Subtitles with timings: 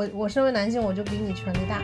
[0.00, 1.76] 我我身为男性我就比你权力大。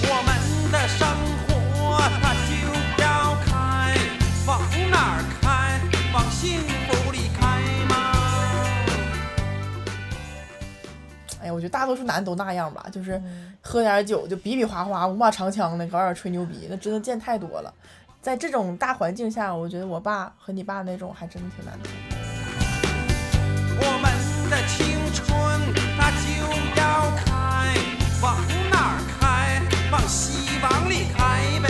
[0.00, 0.32] 我们
[0.72, 1.06] 的生
[1.44, 2.56] 活它就
[3.02, 3.92] 要开，
[4.46, 4.58] 往
[4.90, 5.78] 哪儿开？
[6.14, 7.94] 往幸福里开吗？
[11.42, 13.20] 哎呀，我觉得大多数男都那样吧，就是
[13.60, 17.74] 喝点酒就比比划划、五马长枪的，搞点吹牛逼，那真的见太多了。
[18.22, 22.17] 在这种大环境下，我觉得我爸和你爸那种还真的挺难得。
[24.48, 25.28] 我们的青春
[25.98, 26.26] 它就
[26.80, 26.80] 要
[27.16, 27.76] 开，
[28.22, 28.34] 往
[28.70, 29.60] 哪儿开？
[29.92, 31.68] 往希望里开呗。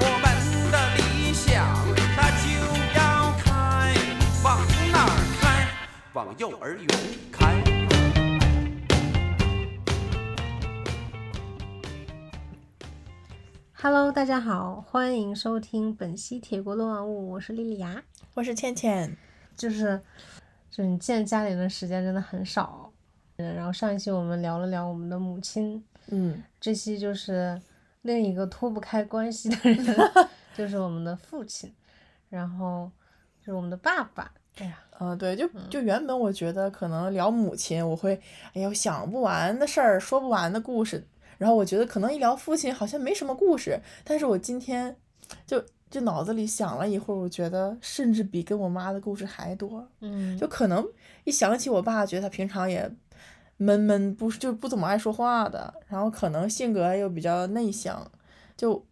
[0.00, 0.26] 我们
[0.72, 1.68] 的理想
[2.16, 2.48] 它就
[2.96, 2.98] 要
[3.36, 3.92] 开，
[4.42, 4.56] 往
[4.90, 5.68] 哪儿开？
[6.14, 6.88] 往幼儿园
[7.30, 7.62] 开。
[13.74, 18.02] Hello，大家好，欢迎收听本期《铁锅炖完物》，我是莉莉娅。
[18.38, 19.16] 我是倩倩，
[19.56, 20.00] 就是，
[20.70, 22.88] 就你见家里人的时间真的很少。
[23.38, 27.60] 嗯，然后上一期我们聊了聊我们的母亲，嗯，这期就是
[28.02, 29.84] 另一个脱不开关系的人，
[30.56, 31.74] 就是我们的父亲，
[32.28, 32.88] 然后
[33.40, 34.32] 就是我们的爸爸。
[34.58, 38.14] 哎呀，嗯、对，就就原本我觉得可能聊母亲，我会
[38.54, 41.04] 哎呀想不完的事儿，说不完的故事，
[41.38, 44.96] 然后我觉得可能一聊父亲好像没什么故事，但是我今天
[45.44, 49.88] 就就脑子里想了一会儿，我觉得甚至比跟我妈的故事还多。
[50.00, 50.86] 嗯，就可能
[51.24, 52.90] 一想起我爸，觉得他平常也
[53.56, 58.10] 闷闷不就不怎么爱说话的，然后可能性格又比较内向，
[58.56, 58.84] 就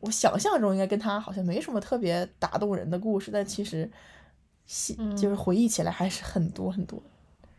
[0.00, 3.90] 我想象中应该跟他好像没什么特别打动人的故事，但其实
[4.66, 7.02] 细就是回忆起来还是很多很多。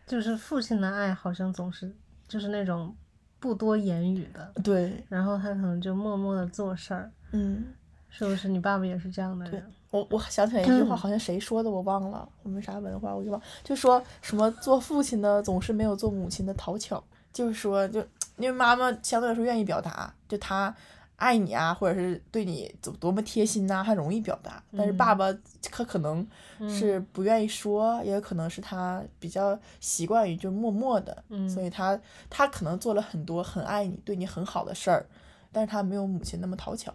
[0.07, 1.93] 就是父亲的爱好像总是
[2.27, 2.95] 就是那种
[3.39, 7.65] 不多言语的，对，然后他可能就默默的做事儿，嗯，
[8.09, 8.47] 是不是？
[8.47, 9.63] 你爸爸也是这样的人？
[9.91, 17.03] 我我想起来一句话，嗯好像谁说的我忘了，我没啥文化，我就忘，就说什么做父亲的总是没有做母亲的讨巧，
[17.33, 17.99] 就是说就
[18.37, 20.75] 因为妈妈相对来说愿意表达，就她
[21.15, 25.25] 爱你啊，或者是对你多多么贴心呐、还容易表达，但是爸爸
[25.71, 26.25] 他可能
[26.69, 31.99] 是不愿意说，也有可能是他比较习惯于就默默的，嗯所以他
[32.29, 35.05] 他可能做了很多很爱你、对你很好的事儿，
[35.51, 36.93] 但是他没有母亲那么讨巧。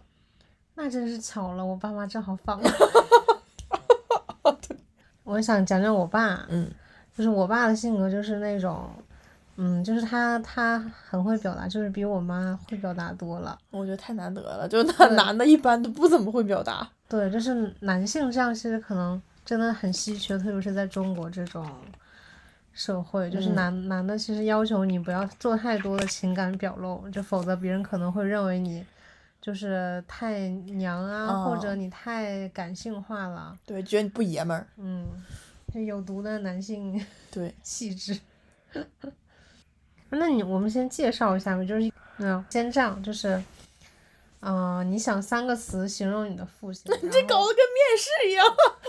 [0.75, 2.69] 那真是巧了，我爸妈正好放了。
[5.23, 6.69] 我想讲讲我爸，嗯
[7.17, 8.89] 就是我爸的性格就是那种，
[9.55, 10.77] 嗯，就是他他
[11.09, 13.57] 很会表达，就是比我妈会表达多了。
[13.71, 16.87] 我觉得太难得了，就那对男的一般都不怎么会表达。
[17.07, 21.65] 对，就是男性这样，其实可能真的很稀缺，特别是在中国这种
[22.73, 28.85] 社会，就是嗯男、男的其实要求你不要做太多的情感表露，就否则别人可能会认为你
[29.45, 33.55] 就是太娘啊，或者哦你太感性化了。
[33.63, 34.65] 对，觉得你不爷们儿。
[34.77, 35.05] 嗯，
[35.71, 38.19] 就有毒的男性对， 气质。
[40.09, 43.39] 那你我们先介绍一下吧，就是嗯，先这样，就是，
[44.39, 48.43] 嗯、你想三个词形容你的父亲， 你这搞得跟面试一样。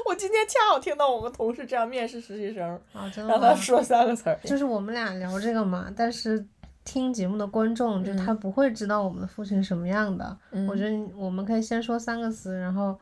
[0.07, 4.41] 我今天恰好听到我们同事这样面试实习生，啊，真的让他说三个词儿。
[4.45, 6.43] 就是我们俩聊这个嘛，但是
[6.87, 10.39] 听节目的观众就他不会知道我们的父亲什么样的。
[10.53, 12.99] 嗯我觉得我们可以先说三个词，然后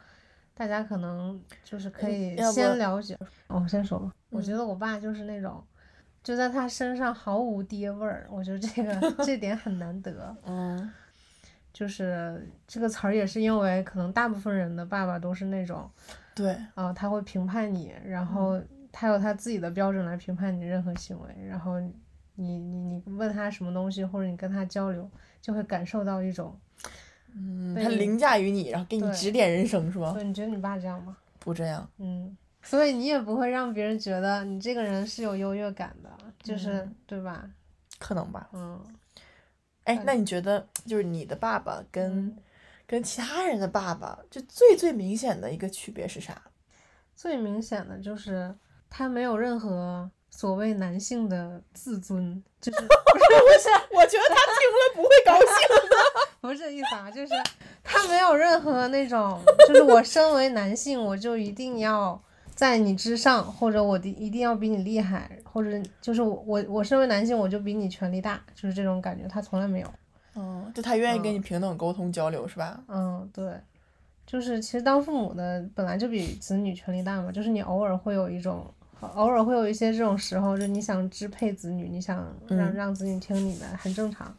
[0.54, 3.14] 大家可能就是可以先了解。
[3.46, 5.62] 哦我先说吧，我嗯觉得我爸就是那种，
[6.22, 10.34] 就在他身上毫无爹味儿，我觉得这个 这点很难得。
[10.46, 10.90] 嗯
[11.72, 15.90] 就是这个词儿也是因为可能大部分人的爸爸都是那种，
[16.34, 21.72] 对，啊、他会评判你，然后嗯他有他自己的标准来评判你任何行为，然后
[22.34, 25.10] 你你你问他什么东西，或者你跟他交流，
[25.40, 26.58] 就会感受到一种，
[27.34, 30.24] 嗯，他凌驾于你，然后给你指点人生是吧对，？
[30.24, 31.16] 你觉得你爸这样吗？
[31.38, 36.10] 不这样，嗯，所以你也不会让别人觉得你这个人是有优越感的，
[36.42, 37.48] 就是、嗯对吧？
[37.98, 38.48] 可能吧。
[38.52, 38.82] 嗯，
[39.84, 42.36] 哎，那你觉得就是你的爸爸跟
[42.86, 46.42] 跟其他人的爸爸，就最最明显的一个区别是啥？
[47.14, 48.54] 最明显的就是
[48.90, 55.46] 他没有任何所谓男性的自尊，就是 不是我觉得他听了不会高兴。
[56.42, 57.32] 不是这意思啊，就是
[57.84, 62.20] 他没有任何那种，就是我身为男性，我就一定要
[62.54, 65.70] 在你之上，或者我的一定要比你厉害，或者
[66.02, 69.88] 就是我我我身为男性，我就比你权力大，就是这种感觉，他从来没有。
[70.34, 72.82] 嗯，就他愿意跟你平等沟通交流是吧？
[72.88, 73.54] 嗯，对，
[74.26, 78.66] 就是其实当父母的本来就比子女权力大嘛，就是你偶尔会有一种，
[79.14, 82.16] 偶尔会有一些这种时候，就你想支配子女，你想
[82.48, 84.34] 让、嗯让子女听你的，很正常。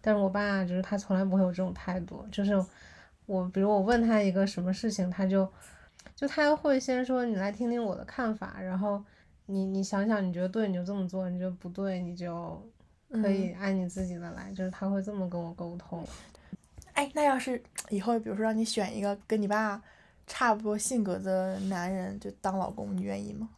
[0.00, 2.52] 但是我爸就是他从来不会有这种态度，就是
[3.26, 5.46] 我比如我问他一个什么事情，他就
[6.16, 9.02] 就他会先说你来听听我的看法，然后
[9.46, 12.62] 你你想想你觉得对你就这么做，你觉得不对你就
[13.10, 16.02] 可以按你自己的来，就是他会这么跟我沟通。
[16.94, 19.82] 哎，那要是以后，比如说让你选一个跟你爸
[20.26, 23.48] 差不多性格的男人，就当老公，你愿意吗？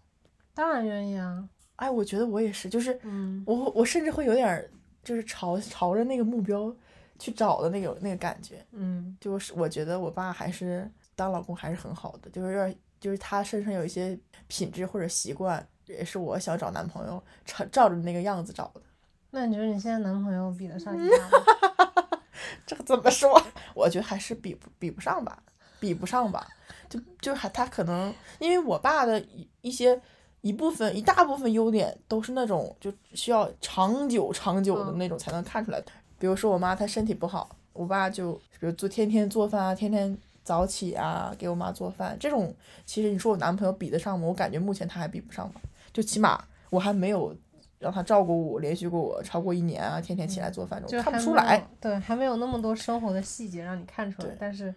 [0.54, 4.70] 当然愿意啊，哎，我觉得我也是，就是嗯我我甚至会有点儿
[5.02, 6.74] 就是朝朝着那个目标
[7.18, 8.64] 去找的那个那个感觉。
[8.72, 18.80] 嗯就是我觉得我爸还是当老公还是很好的，就是有点就是他身上有一些品质或者习惯，也是我想找男朋友照照着那个样子找的。
[19.34, 22.18] 那你觉得你现在男朋友比得上你爸吗？
[22.66, 23.42] 这个怎么说？
[23.74, 25.42] 我觉得还是比不比不上吧，
[25.80, 26.46] 比不上吧。
[26.88, 29.98] 就就还他可能因为我爸的一一些
[30.42, 35.86] 一部分一大部分优点都是那种就需要长久长久的嗯那种才能看出来的。
[36.18, 42.54] 比如说我妈她身体不好，我爸就比如做天天做饭啊，天天早起啊，给我妈做饭这种，
[42.84, 44.26] 其实你说我男朋友比得上吗？
[44.26, 45.60] 我感觉目前他还比不上吧。
[45.92, 47.34] 就起码我还没有
[47.78, 54.74] 让他照顾我，连续过我超过一年啊，天天起来做饭这种，看就还没有不出来。，对，还没有那么多生活的细节让你看出来，但是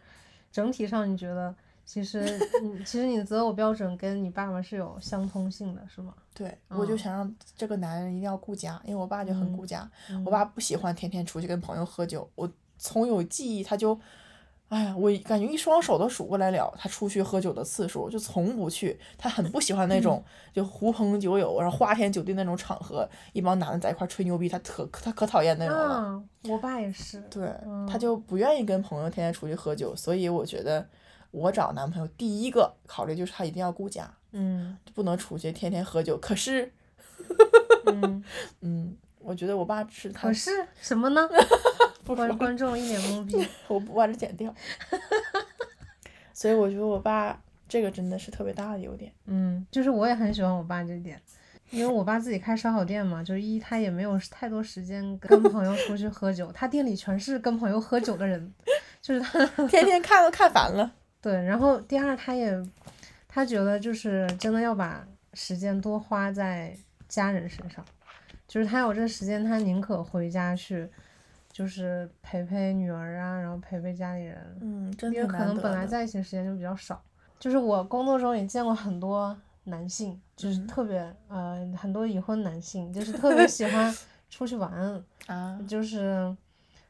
[0.51, 1.53] 整体上你觉得，
[1.85, 2.19] 其实
[2.63, 6.13] 你其实你的择偶标准跟你爸爸是有相通性的，是吗？
[6.33, 9.91] 对，我就嗯想让这个男人一定要顾家，因为我爸就很顾嗯家。
[10.09, 13.97] 嗯我爸不喜欢天天出去跟朋友喝酒，我从有记忆他就，
[14.67, 18.99] 哎呀，我感觉一双手都数过来了，他出去喝酒的次数就从不去。
[19.17, 20.21] 他很不喜欢那种
[20.51, 25.95] 就狐朋狗友，然后花天酒地那种场合，一帮男的在一块儿吹牛逼，他特他可讨厌那种了。
[25.95, 30.85] 啊，我爸也是，对，嗯他就不愿意跟朋友天天出去喝酒，所以我觉得
[31.35, 36.17] 我找男朋友第一个考虑就是他一定要顾家，嗯不能出去天天喝酒。
[36.17, 36.71] 可是，
[37.87, 38.23] 嗯，
[38.61, 41.27] 嗯，我觉得我爸是他可是什么呢？
[42.07, 43.45] 观观众一脸懵逼。
[43.67, 44.53] 我不把这剪掉。
[46.31, 47.37] 所以我觉得我爸
[47.67, 49.11] 这个真的是特别大的优点。
[49.25, 51.21] 嗯，就是我也很喜欢我爸这点，
[51.71, 58.53] 因为我爸自己开烧烤店嘛，就是一他也没有太多时间跟朋友出去喝酒，他店里全是跟朋友喝酒的人，
[59.01, 60.93] 就是他天天看都看烦了。
[61.25, 62.55] 对，然后第二他也
[63.27, 66.77] 他觉得就是真的要把时间多花在
[67.07, 67.83] 家人身上，
[68.47, 70.87] 就是他有这时间，他宁可回家去。
[71.51, 77.01] 就是陪陪女儿啊，然后陪陪家里人，嗯，真因为可能本来在一起的时间就比较少。
[77.39, 79.33] 就是我工作中也见过很多
[79.63, 83.95] 男性，就是嗯特别、呃很多已婚男性，就是特别喜欢
[84.29, 86.35] 出去玩，啊，就是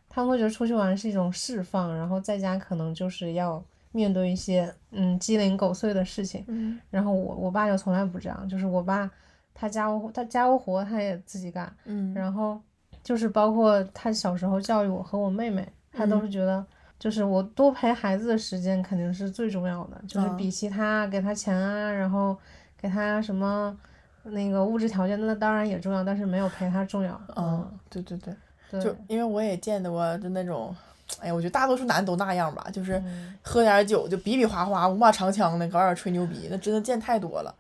[0.10, 3.64] 他们会觉得出去玩是一种释放，然后在家可能就是要
[3.96, 6.44] 面对一些嗯鸡零狗碎的事情。
[6.48, 9.10] 嗯然后我我爸就从来不这样，就是我爸
[9.54, 12.60] 他家务他家务活他也自己干，嗯，然后
[13.02, 16.66] 就是包括他小时候教育我和我妹妹，他都是觉得，
[17.00, 22.38] 就是我多陪孩子的时间肯定是最重要的，就是嗯比其他给他钱啊，然后
[22.78, 23.76] 给他什么
[24.24, 27.20] 那个物质条件，那当然也重要，但是没有陪他重要。
[27.36, 28.34] 嗯，对对对，
[28.72, 30.76] 对，就因为我也见得过就那种，
[31.20, 37.56] 哎呀，我觉得大多数男的都那样吧，就是嗯喝点酒就比比划划、五马长枪的，搞点吹牛逼，那真的见太多了。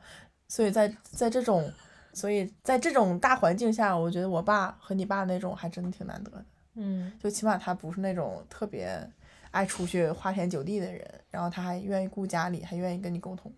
[0.47, 1.71] 所以在在这种，
[2.13, 6.45] 所以在这种大环境下，我觉得我爸和你爸那种还真的挺难得的。
[6.75, 9.09] 嗯就起码他不是那种特别
[9.51, 13.51] 爱出去花天酒地的人，然后他还愿意顾家里，还愿意跟你沟通。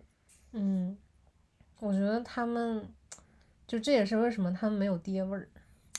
[0.52, 0.96] 嗯，
[1.80, 2.86] 我觉得他们，
[3.66, 5.48] 就这也是为什么他们没有爹味儿，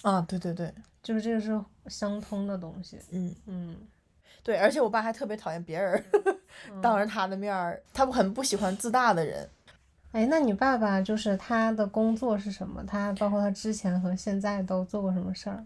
[0.02, 3.00] 啊，对对对，就是这个是相通的东西。
[3.12, 3.78] 嗯，嗯，
[4.44, 6.04] 对，而且我爸还特别讨厌别人
[6.82, 9.50] 当着他的面儿，他很不喜欢自大的人。
[10.12, 12.84] 哎，那你爸爸就是他的工作是什么？
[12.86, 15.64] 他包括他之前和现在都做过什么事儿？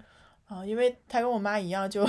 [0.48, 2.06] 啊，因为他跟我妈一样就，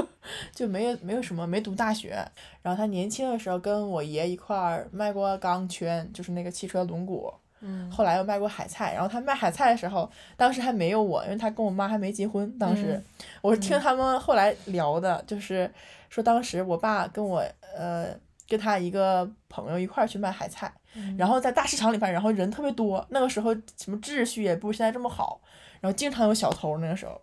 [0.52, 2.16] 就没有没有什么没读大学，
[2.60, 8.92] 然后他年轻的时候跟我爷一块儿卖过钢圈，就是那个汽车轮毂，嗯后来又卖过海菜。
[8.92, 12.50] 然后他卖海菜的时候，当时还没有我，因为他跟我妈还没结婚。
[12.58, 13.04] 当时、嗯
[13.42, 15.70] 我是听他们后来聊的，就是
[16.10, 17.44] 说当时我爸跟我
[17.76, 18.08] 呃
[18.48, 20.72] 跟他一个朋友一块儿去卖海菜，
[21.16, 25.40] 然后在大市场里边，然后人特别多，那个时候什么秩序也不如现在这么好，
[25.80, 27.20] 然后经常有小偷，那个时候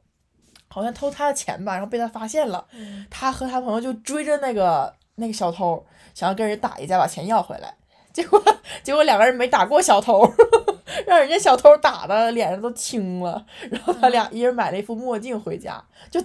[0.68, 7.74] 好像偷他的钱吧，然后被他发现了，嗯他和他朋友就追着那个那个小偷，想要跟人打一架把钱要回来，
[8.14, 8.42] 结果
[8.84, 10.24] 结果两个人没打过小偷，
[11.08, 16.22] 让人家小偷打的脸上都青了，然后他俩一人买了一副墨镜回家，就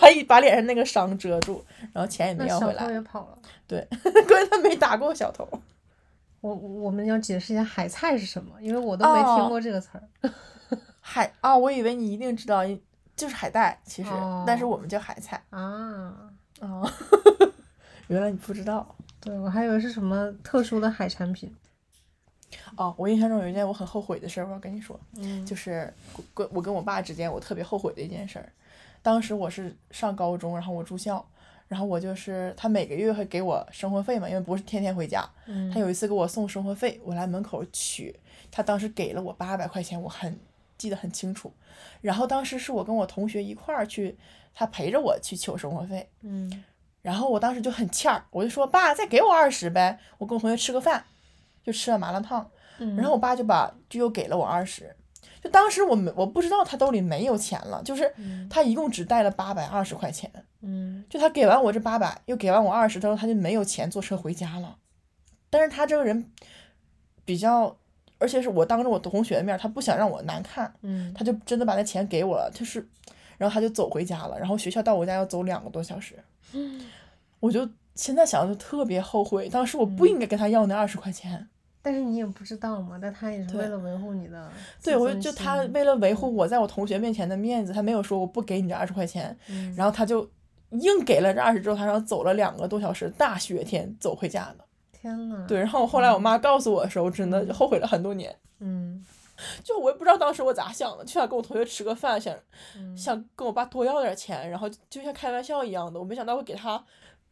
[0.00, 1.62] 把一把脸上那个伤遮住，
[1.92, 3.38] 然后钱也没要回来，偷也跑了。
[3.68, 5.46] 关键他没打过小偷。
[6.40, 10.30] 我我们要解释一下海菜是什么，因为我都没听哦过这个词儿。
[11.00, 12.64] 海啊，我以为你一定知道，
[13.16, 14.10] 就是海带，其实，
[14.46, 16.90] 但是哦我们叫海菜啊，哦。
[18.08, 18.94] 原来你不知道
[19.26, 21.54] 对我还以为是什么特殊的海产品。
[22.76, 22.94] 哦！
[22.96, 25.92] 我印象中有一件我很后悔的事儿，我要跟你说，嗯就是
[26.32, 28.52] 跟我跟我爸之间我特别后悔的一件事儿。
[29.02, 31.24] 当时我是上高中，然后我住校，
[31.66, 35.28] 然后我就是他每个月会给我生活费嘛，因为不是天天回家。
[35.46, 38.14] 嗯他有一次给我送生活费，我来门口取，
[38.50, 40.38] 他当时给了我八百块钱，我很
[40.78, 41.52] 记得很清楚。
[42.00, 44.16] 然后当时是我跟我同学一块儿去，
[44.54, 46.64] 他陪着我去取生活费，嗯
[47.06, 51.04] 然后我当时就很欠儿，我就说爸，再给我二十呗，我跟我同学吃个饭，
[51.62, 52.50] 就吃了麻辣烫。
[52.78, 54.92] 嗯，然后我爸就把就又给了我二十，
[55.40, 60.28] 就当时我没我不知道他兜里没有钱了，就是嗯他一共只带了八百二十块钱，
[60.62, 64.76] 嗯就他给完我这八百，又给完我二十，之后他就没有钱坐车回家了。
[65.48, 66.28] 但是他这个人
[67.24, 67.76] 比较，
[68.18, 72.84] 而且是我当着我同学的面，他不想让我难看，嗯他就真的把那钱给我了，就是，
[73.38, 76.14] 然后他就走回家了，然后学校到我家要走两个多小时，
[77.40, 81.48] 我就现在想就特别后悔，当时我不应该跟他要那二十块钱。
[81.82, 84.50] 但是你也不知道嘛，但他也是为了维护你的
[84.80, 90.28] 自对，我尊就他为了维护我在我同学面前的面子，他没有说我不给你这二十块钱，嗯然后他就
[90.70, 94.64] 硬给了这二十之后，他然后走了两个多小时，大雪天走回家的。
[94.92, 98.34] 天呐，对，然后后来我妈告诉我的时候，真的后悔了很多年。
[98.58, 99.04] 嗯
[99.62, 102.34] 就我也不知道当时我咋想的，就想跟我同学吃个饭，想
[102.76, 105.98] 嗯想跟我爸多要点钱，然后就像开玩笑一样的。
[105.98, 106.82] 我没想到会给他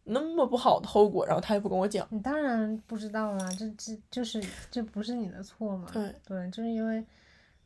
[0.04, 2.06] 那么不好的后果，然后他也不跟我讲。
[2.10, 7.04] 你当然不知道啦，这这就是这不是你的错嘛，对对，就是因为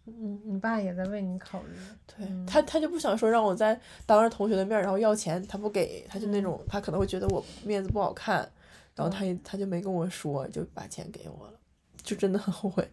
[0.05, 1.75] 你你爸也在为你考虑，
[2.07, 8.49] 对嗯他，他就不想说让我在当着同学的面，然后要钱，他不给，他就那嗯种，他可能会觉得我面子不好看，
[8.95, 11.59] 然后他也他就没跟我说，就把钱给我了，
[12.03, 12.89] 就真的很后悔。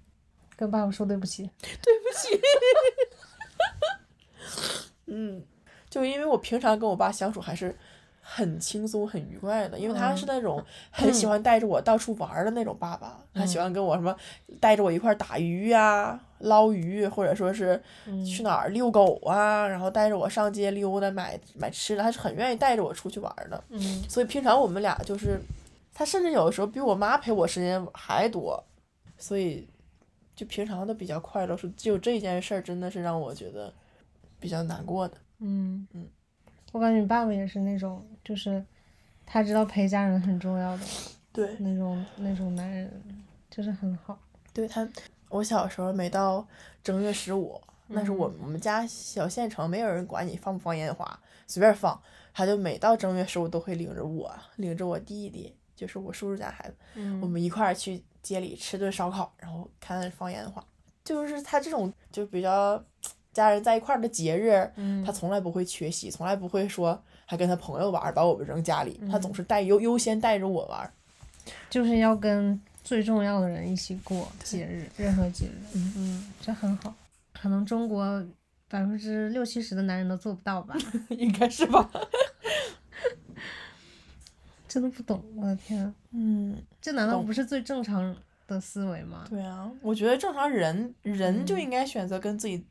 [0.55, 2.41] 跟爸爸说对不起， 对不起。
[5.07, 5.43] 嗯，
[5.89, 7.75] 就因为我平常跟我爸相处还是
[8.21, 14.15] 很轻松、很愉快的，因为他是那种很喜欢带着我到处玩儿的那种爸爸，他喜欢跟我什么
[14.59, 17.81] 带着我一块儿打鱼呀、捞鱼，或者说是
[18.25, 23.63] 去哪儿遛狗啊，然后带着我上街溜达买买吃的，他是很愿意带着我出去玩儿的。
[23.69, 25.39] 嗯所以平常我们俩就是，
[25.93, 28.61] 他甚至有的时候比我妈陪我时间还多，
[29.19, 29.67] 所以
[30.35, 31.55] 就平常都比较快乐。
[31.55, 33.73] 说只有这件事儿真的是让我觉得
[34.39, 35.17] 比较难过的。
[35.39, 36.07] 嗯嗯，
[36.71, 38.63] 我感觉你爸爸也是那种，就是
[39.25, 40.83] 他知道陪家人很重要的
[41.33, 43.01] 对，那种那种男人，
[43.49, 44.17] 就是很好，
[44.53, 44.87] 对他，
[45.29, 46.47] 我小时候每到
[46.83, 52.01] 正月十五，那是我我们家小县城，没有人管你放不放烟花，随便放。
[52.33, 60.63] 他就每到正月十五都会领着我，领着我弟弟，就是我叔叔家孩子，嗯我们一块儿去街里吃顿烧烤，然后看放烟花。
[61.03, 62.83] 就是他这种就比较
[63.31, 70.91] 家人在一块儿的节日，嗯他从来不会缺席，从来不会说还跟他朋友玩儿，把我们扔家里，他嗯总是带优优先带着我玩儿。
[71.69, 76.91] 就是要跟最重要的人一起过节日，任何节日，嗯嗯，这很好。
[77.31, 78.03] 可能中国
[78.67, 80.75] 百分之六七十的男人都做不到吧？
[81.09, 81.87] 应该是吧？
[84.75, 88.13] 真的不懂，我的天啊，嗯，这难道不是最正常
[88.45, 89.23] 的思维吗？
[89.29, 92.61] 对啊，我觉得正常人人就嗯应该选择跟自己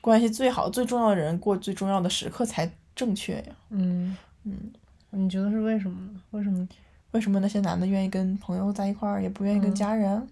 [0.00, 3.54] 关系最好、最重要的人过最重要的时刻才正确呀。
[3.68, 4.72] 嗯嗯，
[5.10, 6.22] 你觉得是为什么呢？
[6.30, 6.66] 为什么？
[7.10, 10.26] 为什么那些男的愿意跟朋友在一块儿，也不愿意跟嗯家人？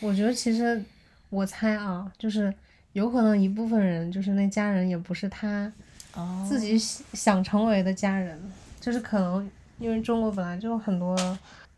[0.00, 0.84] 我觉得其实
[1.30, 2.52] 我猜啊，就是
[2.92, 5.72] 有可能一部分人就是那家人也不是他
[6.14, 8.38] 哦自己想想成为的家人，
[8.84, 11.16] 就是可能因为中国本来就有很多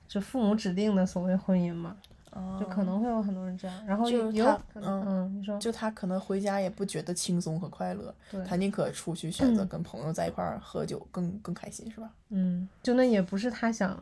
[0.09, 1.97] 就父母指定的所谓婚姻嘛，
[2.31, 12.11] 哦就可能会有很多人这样，然后就是他也有可能嗯，你说就他可能回家也不觉得轻松和快乐，对，他宁可出去选择嗯跟朋友在一块儿喝酒更更开心，是吧？
[12.31, 13.97] 嗯，就那也不是他想，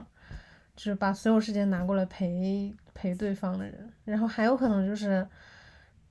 [0.75, 5.27] 就是把所有时间拿过来陪陪对方的人，然后还有可能就是，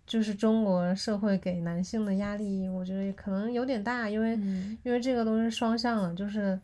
[0.05, 4.77] 就是中国社会给男性的压力，我觉得可能有点大，因为、嗯。
[4.83, 6.59] 因为这个东西是双向的，就是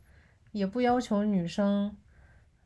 [0.51, 1.95] 也不要求女生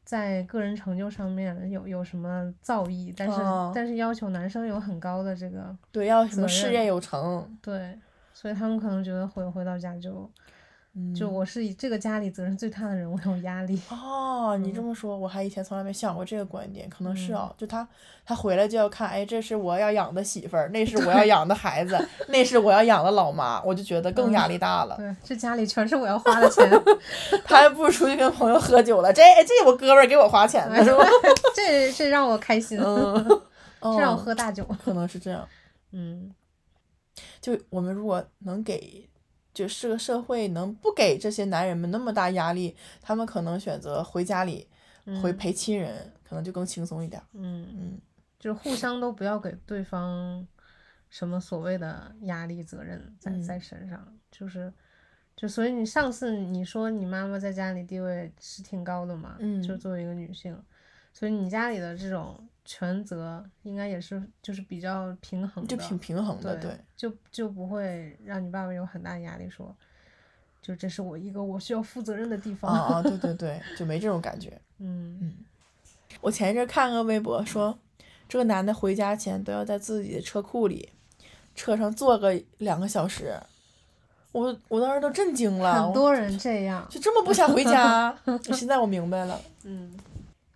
[0.04, 7.98] 在个人成就上面有有什么造诣，但是、哦但是要求男生有很高的这个对，要什么事业有成，对，
[8.34, 10.30] 所以他们可能觉得回回到家就。
[11.16, 13.82] 就嗯我是以这个家里责任最大的人，我有压力。
[13.90, 17.88] 哦，你这么说，我还以前从来没想过这个观点，可能是啊，就他
[18.24, 21.98] 他回来就要看，哎，这是我要养的媳妇儿，那是我要养的孩子，
[22.30, 24.96] 那是我要养的老妈，我就觉得更压力大了。
[24.98, 26.70] 对，这家里全是我要花的钱，
[27.44, 31.04] 他还不如出去跟朋友喝酒了，这这我哥们儿给我花钱的是吧？
[31.56, 33.28] 这这让我开心，嗯，
[33.82, 34.64] 这让我哦喝大酒。
[34.86, 35.48] 可能是这样。
[35.92, 36.32] 嗯，
[37.42, 39.10] 就我们如果能给，
[39.54, 44.68] 就是个社会能不给这些男人们那么大压力，他们可能选择回家里
[45.22, 45.38] 回嗯。
[45.38, 47.26] 陪亲人，可能就更轻松一点儿。
[47.34, 48.02] 嗯，嗯
[48.40, 50.46] 就是互相都不要给对方
[51.10, 53.44] 什么所谓的压力责任在嗯。
[53.44, 54.74] 在身上，就是
[55.36, 59.80] 就所以你上次你说你妈妈在家里地位是挺高的嘛，就嗯。
[59.80, 60.60] 作为一个女性，
[61.14, 66.80] 所以你家里的这种权责应该也是就是比较平衡的，就挺平衡的，对，对。
[66.96, 69.76] 就就不会让你爸爸有很大的压力说。
[70.62, 74.50] 就这是我一个我需要负责任的地方，啊啊，对对 对，就没这种感觉。
[74.78, 75.34] 嗯嗯
[76.22, 77.78] 我前一阵看个微博说，
[78.30, 80.88] 这个男的回家前都要在自己的车库里，
[81.54, 83.38] 车上坐个两个小时，
[84.32, 88.18] 我我当时都震惊了，我很多人这样，就这么不想回家。
[88.56, 89.94] 现在我明白了，嗯，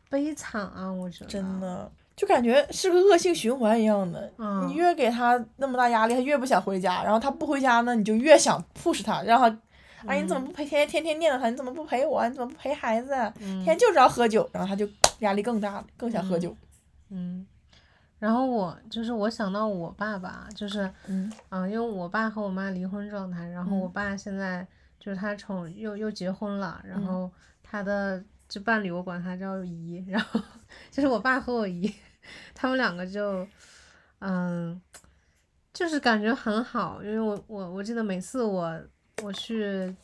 [0.10, 4.32] 悲惨啊，我觉得真，的就感觉是个恶性循环一样的。
[4.38, 9.60] 嗯你越给他那么大压力，他越不想回家，然后他不回家呢，你就越想 push 他，让他。
[10.06, 10.64] 哎，你怎么不陪？
[10.64, 12.26] 天天天天念叨他，你怎么不陪我？
[12.28, 13.10] 你怎么不陪孩子？
[13.40, 14.88] 天天就知道喝酒，然后他就
[15.20, 16.56] 压力更大，更想喝酒。
[17.10, 17.46] 嗯，
[18.20, 24.66] 然后我就是我想到我爸爸，就是嗯嗯、因为我爸和我妈离婚状态，然后我嗯爸现在
[25.00, 27.32] 就是他从又又结婚了，然嗯后
[27.64, 30.40] 他的这伴侣我管他叫姨，然后
[30.92, 31.94] 就是我爸和我姨，
[32.54, 33.48] 他们两个就
[34.20, 34.82] 嗯，
[35.74, 38.82] 就是感觉很好，因为我我我记得每次我
[39.24, 39.96] 我去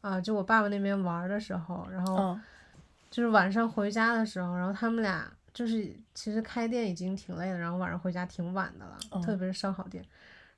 [0.00, 2.16] 啊、就我爸爸那边玩的时候，然后。
[2.16, 2.42] 嗯
[3.08, 10.04] 就是晚上回家的时候，然后他们俩就是其实开店已经挺累的，然后晚上回家挺晚的了，嗯特别是烧烤店，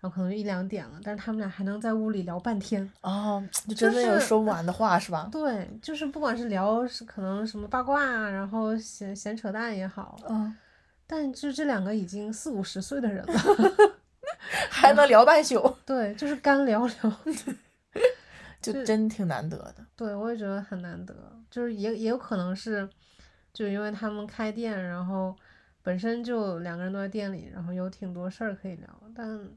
[0.00, 2.88] 然后可能一两点了，但是他们俩还能在屋里聊半天。
[3.02, 5.29] 哦，就真的有说不完的话是吧？
[5.33, 10.57] 对，就是不管是聊是可能什么八卦啊，然后闲闲扯淡也好，嗯，
[11.07, 13.33] 但就这两个已经四五十岁的人了，
[14.70, 17.12] 还能聊半宿，对，就是干聊聊。
[18.61, 19.77] 就真挺难得的。
[19.94, 21.14] 对，我也觉得很难得，
[21.49, 22.87] 就是也也有可能是，
[23.53, 25.35] 就因为他们开店，然后
[25.81, 29.49] 本身就两个人都在店里，然后有挺多事儿可以聊，但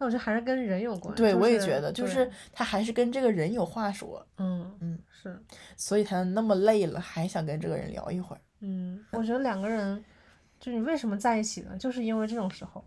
[0.00, 1.14] 那我觉得还是跟人有关。
[1.14, 5.38] 对，就是我也觉得，就是他还是跟这个人有话说，嗯嗯，是
[5.76, 8.40] 所以他那么累了，还想跟这个人聊一会儿。
[8.60, 10.02] 嗯，我觉得两个人，
[10.58, 11.76] 就你为什么在一起呢？
[11.78, 12.82] 就是因为这种时候，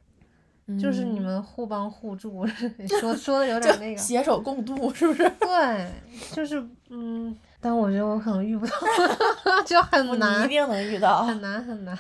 [0.82, 2.46] 就是你嗯们互帮互助，
[3.00, 5.30] 说说的有点那个，携手共度，是不是？
[5.40, 5.92] 对，
[6.32, 8.74] 就是嗯，但我觉得我可能遇不到，
[9.66, 11.24] 就很你一，定能遇到。
[11.24, 11.96] 很难很难。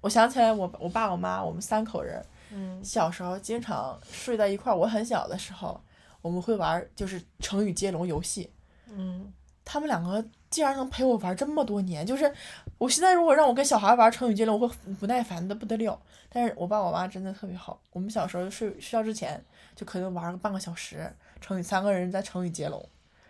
[0.00, 2.20] 我想起来我，我爸我妈，我们三口人，
[2.52, 4.76] 嗯小时候经常睡在一块儿。
[4.76, 5.80] 我很小的时候，
[6.22, 8.50] 我们会玩就是成语接龙游戏。
[8.92, 9.32] 嗯
[9.64, 12.32] 他们两个竟然能陪我玩这么多年，就是
[12.76, 16.00] 我现在如果让我跟小孩玩成语接龙，我会不耐烦的不得了。
[16.28, 19.40] 但是我爸我妈真的特别好，我们小时候睡睡觉之前
[19.76, 21.08] 就可能玩个半个小时，
[21.40, 22.84] 成语三个人在成语接龙，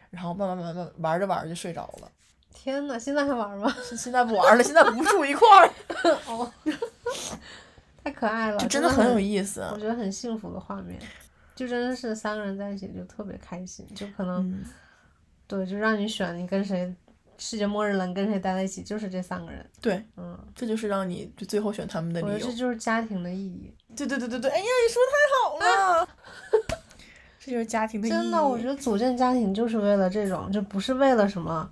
[0.08, 2.10] 然后慢慢慢慢玩着玩着就睡着了。
[2.54, 3.74] 天呐，现在还玩吗？
[3.86, 5.70] 现现在不玩了，现在不住一块儿，
[6.26, 6.50] 哦，
[8.02, 9.60] 太可爱了，就真的的很有意思。
[9.72, 10.98] 我觉得很幸福的画面，
[11.54, 14.64] 就真的是三个人在一起就特别开心，就可能、嗯，
[15.46, 16.94] 对，就让你选你跟谁，
[17.36, 19.64] 世界末日了，你跟谁待在一起，就是这三个人。
[19.80, 22.56] 对，嗯，这就是让你就最后选他们的理由我觉得这。
[22.56, 23.74] 就是家庭的意义。
[23.94, 26.08] 对对对对对，哎呀，你说太好了，
[27.38, 28.12] 这就是家庭的意义。
[28.14, 31.70] 真的，我觉得组建家庭就是为了这种，就不是为了什么。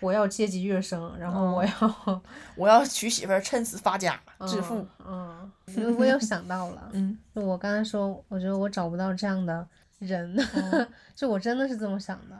[0.00, 2.22] 我要阶级跃升，然后我要
[2.56, 4.86] 我要娶媳妇儿，趁此发家致富。
[5.04, 9.66] 嗯，嗯我又想到了，嗯就我刚才说，我觉得我找不到这样的
[9.98, 12.36] 人，哦 就我真的是这么想的。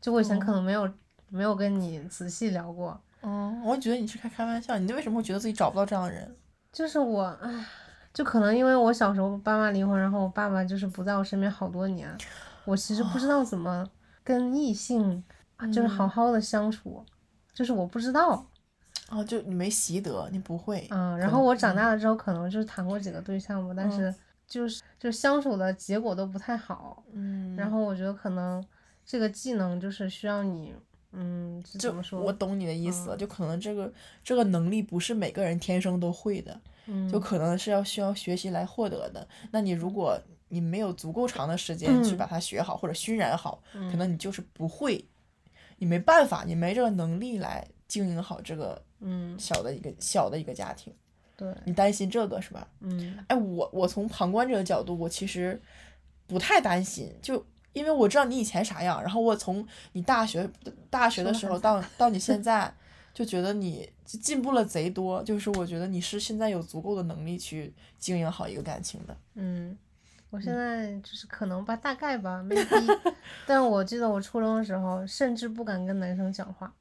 [0.00, 0.88] 就我以前可能没有、
[1.28, 6.36] 没有跟你仔细聊过，嗯，我觉得你是开开玩笑，你为什么会觉得自己找不到这样的人？
[6.72, 7.66] 就是我，唉，
[8.14, 12.16] 就可能因为我小时候爸妈离婚，然后我爸爸就是不在我身边好多年，
[12.64, 13.84] 我其实不知道怎么
[14.22, 17.04] 跟异性啊，就是好好的相处，
[17.52, 18.46] 就是我不知道，
[19.10, 20.86] 哦，就你没习得，你不会。
[20.90, 24.14] 嗯，然后我长大了之后，可能就是谈过几个对象吧，但是
[24.46, 28.64] 就是就相处的结果都不太好，嗯，然后我觉得可能
[29.04, 30.74] 这个技能就是需要你，
[31.12, 32.20] 嗯，就怎么说？
[32.20, 33.18] 我懂你的意思，嗯。
[33.18, 33.92] 就可能这个
[34.22, 39.26] 这个能力不是每个人天生都会的，嗯，就可能是要需要学习来获得的。
[39.50, 40.18] 那你如果
[40.50, 42.16] 你没有足够长的时间去嗯。
[42.16, 43.90] 把它学好或者熏染好，嗯。
[43.90, 45.04] 可能你就是不会，
[45.78, 50.92] 你没办法，你没这个能力来经营好这个嗯，小的一个小的一个家庭。
[51.36, 52.66] 对，你担心这个是吧？
[52.80, 55.60] 嗯哎，我我从旁观者的角度，我其实
[56.26, 60.50] 不太担心，就因为我知道你以前啥样，然后我从你大学
[60.90, 62.74] 大学的时候到到你现在，
[63.14, 69.16] 就觉得你进步了贼多，就是我觉得你是现在有足够的能力去经营好一个感情的。
[69.34, 69.78] 嗯，
[70.30, 73.14] 我现在就是可能吧，大概吧， maybe。
[73.46, 76.72] 但我记得我初中的时候，甚至不敢跟男生讲话。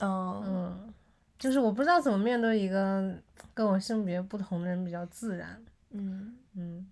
[0.00, 0.94] 嗯嗯，
[1.38, 3.12] 就是我不知道怎么面对一个
[3.54, 5.62] 跟我性别不同的人比较自然。
[5.90, 6.86] 嗯，嗯，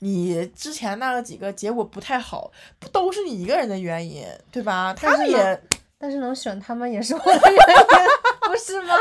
[0.00, 4.92] 你之前那个几个结果不太好，不都是你一个人的原因，对吧？
[4.94, 5.62] 他们也，
[5.98, 8.06] 但是能选他们也是我的原因，
[8.50, 8.94] 不是吗？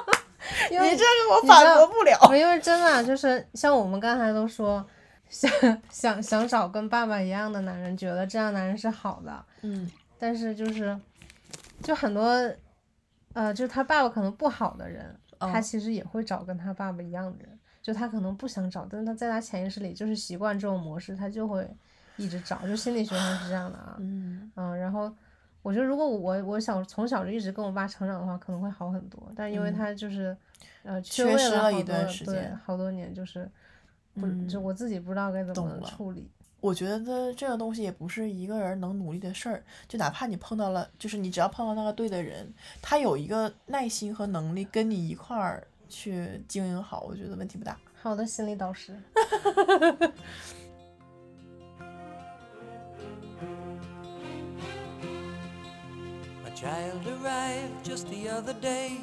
[0.70, 2.18] 你这个我反驳不了。
[2.36, 4.84] 因为真的啊就是像我们刚才都说，
[5.32, 5.50] 想
[5.90, 9.90] 想想找跟爸爸一样的男人，觉得这样男人是好的，嗯。
[10.18, 10.96] 但是就是
[11.82, 12.22] 就很多
[13.32, 21.68] 呃，就是他爸爸可能不好的人，他嗯其实也会找跟他爸爸一样的人，就他可能不想找，但是他在他潜意识里就是习惯这种模式，他就会
[22.18, 24.52] 一直找，就心理学上是这样的啊，嗯。
[24.54, 25.12] 嗯，然后
[25.62, 29.32] 我觉得如果我我小从小就一直跟我爸成长的话，可能会好很多。
[29.34, 29.74] 但因为嗯。
[29.74, 30.36] 他就是，
[30.84, 32.56] 呃，缺位失了一段时对间。
[32.64, 33.50] 好多年，就是
[34.14, 36.28] 不、就嗯我自己不知道该怎么处理。
[36.60, 42.48] 我觉得这个东西也不是一个人能努力的事儿，就哪怕你碰到了，就是你只要碰到那个对的人，
[42.80, 47.76] 他有一个耐心和能力跟你一块儿去经营好，我觉得问题不大。
[48.00, 48.96] 好的心理导师，
[56.44, 58.98] A child arrived just the other day.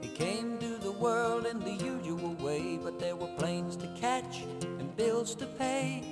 [0.00, 4.42] He came to the world in the usual way, but there were planes to catch
[4.62, 6.02] and bills to pay.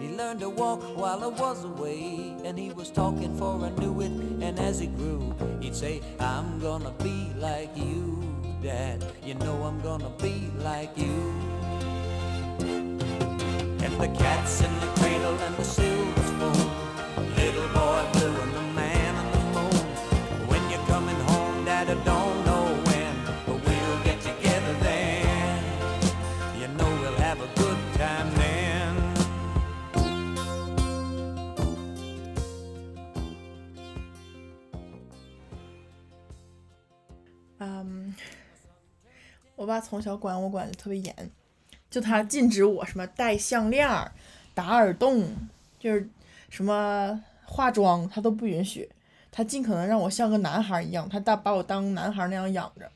[0.00, 4.00] He learned to walk while I was away, and he was talking for I knew
[4.00, 4.12] it.
[4.40, 8.22] And as he grew, he'd say, I'm gonna be like you,
[8.62, 9.04] Dad.
[9.24, 11.34] You know I'm gonna be like you.
[12.60, 16.77] And the cat's in the cradle and the silver spoon.
[39.68, 41.30] 爸从小管我管的特别严，
[41.88, 44.10] 就他禁止我什么戴项链儿、
[44.54, 45.28] 打耳洞，
[45.78, 46.08] 就是
[46.48, 48.90] 什么化妆，他都不允许。
[49.30, 52.90] 他尽可能让我像个男孩一样，他大把我当男孩那样养着。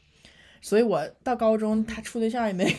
[0.61, 2.77] 所以我到高中，他处对象也没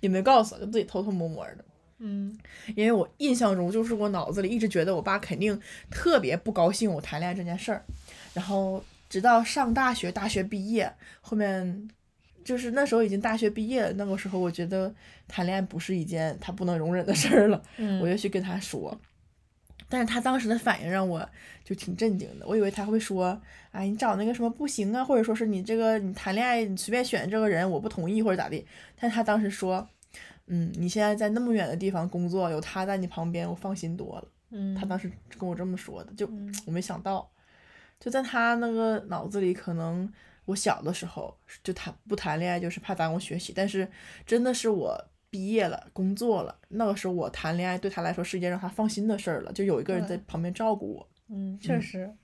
[0.00, 1.64] 也没告诉我，就自己偷偷摸摸的。
[1.98, 2.36] 嗯
[2.74, 7.84] 因为我印象中，就是我脑子里一直觉得我爸肯定特别不高兴我谈恋爱这件事儿，
[8.34, 11.88] 然后直到上大学，大学毕业，后面
[12.46, 14.94] 就是那时候已经大学毕业了，那个时候我觉得
[15.26, 18.96] 谈恋爱不是一件他不能容忍的事儿了，嗯， 我就去跟他说，
[19.88, 21.28] 但是他当时的反应让我
[21.64, 23.40] 就挺震惊的，我以为他会说，
[23.72, 28.64] 哎，你找那个什么不行啊，或者说是你这个你谈恋爱你随便选这个人我不同意或者咋地，
[28.98, 29.86] 但他当时说，
[30.46, 34.28] 嗯，你现在在那么远的地方工作，有他在你旁边，我放心多了。
[34.50, 34.74] 嗯。
[34.76, 36.54] 他当时跟我这么说的，就嗯。
[36.66, 37.28] 我没想到，
[37.98, 40.08] 就在他那个脑子里，可能
[40.46, 43.86] 我小的时候就谈不谈恋爱就是怕耽误学习，但是
[44.24, 51.08] 真的是我毕业了，工作了，那个时候我谈恋爱对他来说是一件让他放心的事儿了，就有一个人在旁边照顾我。
[51.28, 52.14] 嗯，确嗯实，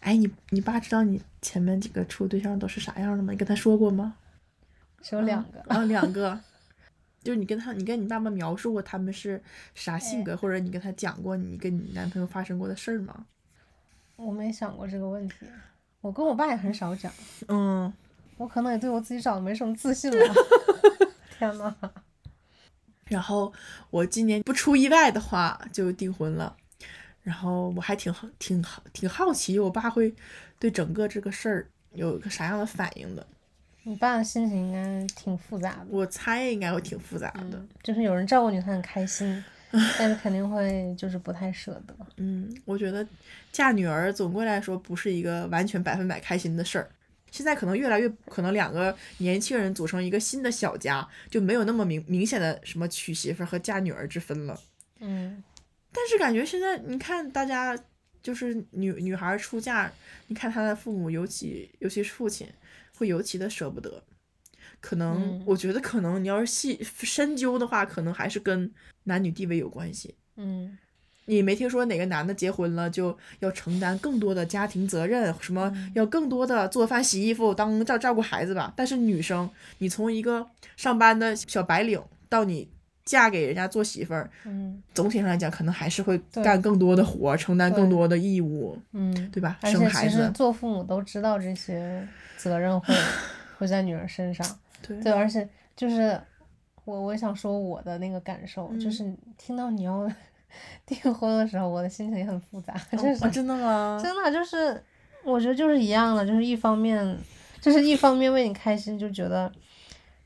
[0.00, 3.30] 哎，你你爸知道你前面几个处对象都是啥样的吗？
[3.32, 4.16] 你跟他说过吗？
[5.02, 5.60] 只有两个。
[5.68, 6.40] 啊，两个。
[7.22, 9.40] 就是你跟他，你跟你爸爸描述过他们是
[9.76, 13.26] 啥性格，或者你跟他讲过你跟你男朋友发生过的事儿吗？
[14.16, 15.46] 我没想过这个问题，
[16.02, 17.10] 我跟我爸也很少讲，
[17.48, 17.90] 嗯，
[18.36, 20.34] 我可能也对我自己长得没什么自信了。
[21.38, 21.74] 天呐，
[23.06, 23.52] 然后
[23.90, 26.54] 我今年不出意外的话就订婚了，
[27.22, 30.14] 然后我还挺好挺好挺好奇我爸会
[30.58, 33.26] 对整个这个事儿有个啥样的反应的。
[33.84, 35.86] 你爸的心情应该挺复杂的。
[35.88, 37.40] 我猜应该会挺复杂的。
[37.42, 39.44] 嗯，就是有人照顾你，他很开心，
[39.98, 41.96] 但是肯定会就是不太舍得。
[42.18, 43.06] 嗯，我觉得
[43.50, 46.90] 嫁女儿总归来说不是一个完全百分百开心的事儿。
[47.30, 54.60] 现在可能越来越可能两个年轻人组成一个新的小家，就没有那么明明显的什么娶媳妇儿和嫁女儿之分了。
[55.00, 55.42] 嗯，
[55.90, 57.74] 但是感觉现在你看大家
[58.22, 59.90] 就是女女孩儿出嫁，
[60.26, 62.46] 你看她的父母，尤其尤其是父亲，
[62.98, 64.02] 会尤其的舍不得。
[64.82, 68.70] 可能、嗯我觉得可能你要是细深究的话，可能还是跟
[69.04, 70.14] 男女地位有关系。
[70.36, 70.76] 嗯，
[71.26, 78.72] 你没听说哪个男的结婚了就要承担更多的家庭责任，什么要更多的做饭、洗衣服、当照照顾孩子吧？
[78.76, 82.68] 但是女生，你从一个上班的小白领到你
[83.04, 89.58] 嫁给人家做媳妇儿，嗯，总体上来讲，可能还是会干更多的活儿，承担更多的义务，嗯，对吧？
[89.62, 92.94] 生孩子，其实做父母都知道这些责任会
[93.58, 94.44] 会在女儿身上。
[94.86, 95.00] 对。
[95.00, 96.20] 对，而且就是
[96.84, 98.92] 我我想说我的那个感受，就嗯。
[98.92, 100.10] 是听到你要
[100.84, 103.98] 订婚的时候，我的心情也很复杂，就是、哦真的吗？
[104.02, 104.82] 真的就是，
[105.24, 107.16] 我觉得就是一样的，就是一方面，
[107.60, 109.50] 就是一方面为你开心，就觉得，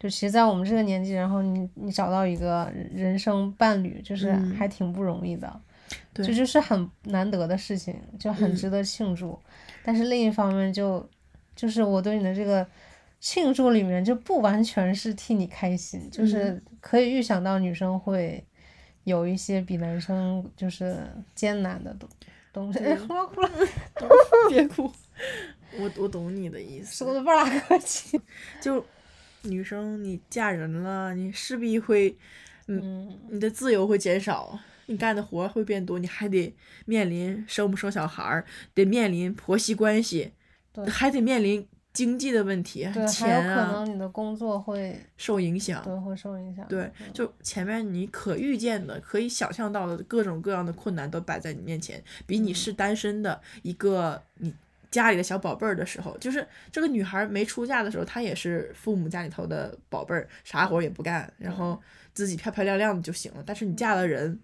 [0.01, 4.53] 就其实，在我们这个年纪，然后你你找到一个人生伴侣，就是嗯。
[4.57, 5.61] 还挺不容易的，
[6.13, 6.27] 对。
[6.27, 8.55] 这就是很难得的事情，就很嗯。
[8.57, 9.39] 值得庆祝。
[9.85, 11.09] 但是另一方面就，
[11.55, 12.67] 就是我对你的这个
[13.19, 18.45] 庆祝里面，就不完全是替你开心，就是嗯可以预想到女生会
[19.05, 22.09] 有一些比男生就是艰难的东
[22.53, 22.79] 东西。
[22.81, 23.51] 哎，我要哭了。
[24.49, 24.91] 别哭，
[25.79, 27.05] 我我懂你的意思。
[27.05, 28.21] 说的不拉客气。
[28.61, 28.85] 就
[29.43, 32.17] 女生你嫁人了，你势必会，
[32.67, 40.33] 嗯，你的自由会减少，你干的活会变多，你还得面临生不生小孩儿，得面临婆媳关系，
[40.87, 45.83] 还得面临经济的问题，对，还有钱可啊能你的工作会受影响。
[45.83, 46.69] 对会受影响。
[46.69, 54.53] 对，嗯就前面你可预见的、可以想象到的各种各样的困难都摆在你面前，比你嗯是单身的一个你
[54.91, 61.81] 家里的小宝贝儿的时候，就是这个女孩儿没出嫁的时候，她也是父母家里头的宝贝儿，啥活儿也不干，然后
[62.13, 63.43] 自己漂漂亮亮的就行了。
[63.47, 64.39] 但是你嫁了人，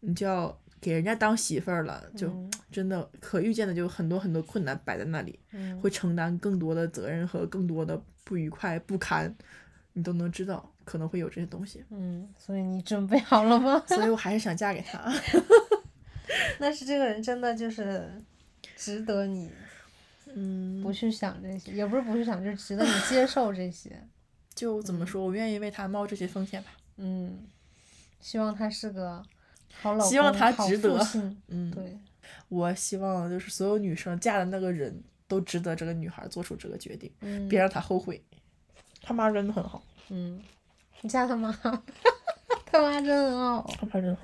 [0.00, 9.34] 你就要给人家当媳妇儿了，就嗯真的可预见的就很多很多困难摆在那里，嗯会承担更多的责任和更多的不愉快、不堪，
[9.94, 11.84] 你都能知道可能会有这些东西。
[11.90, 13.82] 嗯，所以你准备好了吗？
[13.88, 15.12] 所以我还是想嫁给他。
[16.60, 18.10] 但是这个人真的就是
[18.76, 19.50] 值得你
[20.34, 24.00] 嗯，不去想这些，也不是不去想，就是值得你接受这些。
[24.54, 26.70] 就怎么说，我愿意为他冒这些风险吧。
[26.96, 27.46] 嗯，
[28.20, 29.22] 希望他是个
[30.00, 30.98] 希望他值得
[31.48, 31.98] 嗯，对，
[32.48, 38.22] 我希望就是所有女生嫁的那个人都值得这个女孩做出这个决定，嗯，别让她后悔。
[39.00, 40.42] 他妈真的很好，嗯，
[41.00, 41.52] 你嫁他妈，
[42.66, 43.70] 他妈真很好。
[43.78, 44.22] 他妈真好。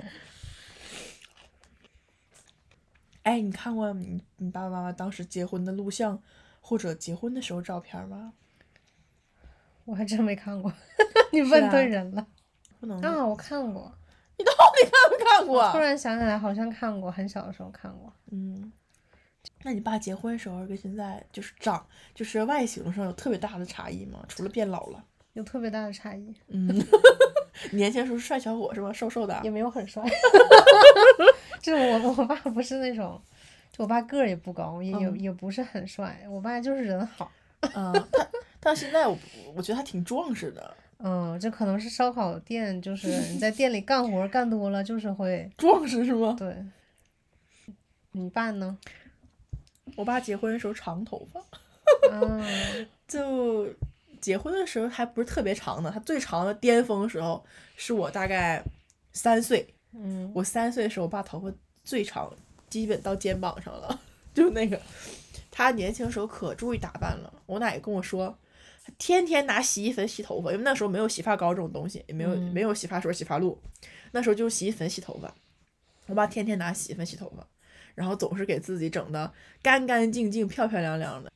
[3.23, 6.21] 哎，你看过你你爸爸妈妈当时结婚的录像，
[6.61, 8.33] 或者结婚的时候照片吗？
[9.87, 10.73] 我还真没看过，
[11.33, 12.27] 你问啊对人了
[12.81, 13.25] 不能啊！
[13.25, 13.91] 我看过，
[14.39, 15.71] 你到底看没看过？
[15.73, 18.13] 突然想起来，好像看过，很小的时候看过。
[18.31, 18.73] 嗯，
[19.63, 24.25] 那你爸结婚时候跟现在就是长，就是外形上有特别大的差异吗？
[24.29, 26.69] 除了变老了，有特别大的差异，嗯，
[27.73, 28.93] 年轻时候是帅小伙是吧？
[28.93, 30.03] 瘦瘦的啊也，没有很帅。
[31.63, 33.21] 就是我我爸不是那种，
[33.73, 37.31] 就我爸个儿也不高，也也嗯也不是很帅，我爸就是人好。
[37.75, 38.29] 嗯，他
[38.61, 39.17] 但现在我
[39.55, 46.35] 我觉得他挺壮实的，嗯，这可能是烧烤店，就是你在店里干活干多了，就是会 壮实是吗？
[46.39, 46.57] 对。
[48.13, 48.79] 你爸呢？
[49.97, 51.41] 我爸结婚的时候长头发，
[52.11, 52.47] 啊，
[53.07, 53.69] 就
[54.21, 57.45] 结婚的时候还不是特别长的，他最长的巅峰时候
[57.77, 58.63] 是我大概
[59.13, 61.53] 三岁，嗯，我三岁的时候，我爸头发
[61.83, 62.33] 最长，
[62.71, 64.01] 基本到肩膀上了，
[64.33, 64.81] 就那个。
[65.57, 68.44] 他年轻时候可注意打扮了，我奶跟我说，他
[68.99, 73.61] 天天拿洗衣粉洗头发，因为那时候没有洗发膏这种东西，也没有、嗯没有洗发水、洗发露，
[74.13, 75.35] 那时候就是洗衣粉洗头发。
[76.07, 77.47] 我爸天天拿洗衣粉洗头发，
[77.95, 81.33] 然后总是给自己整的干干净净、漂漂亮亮的。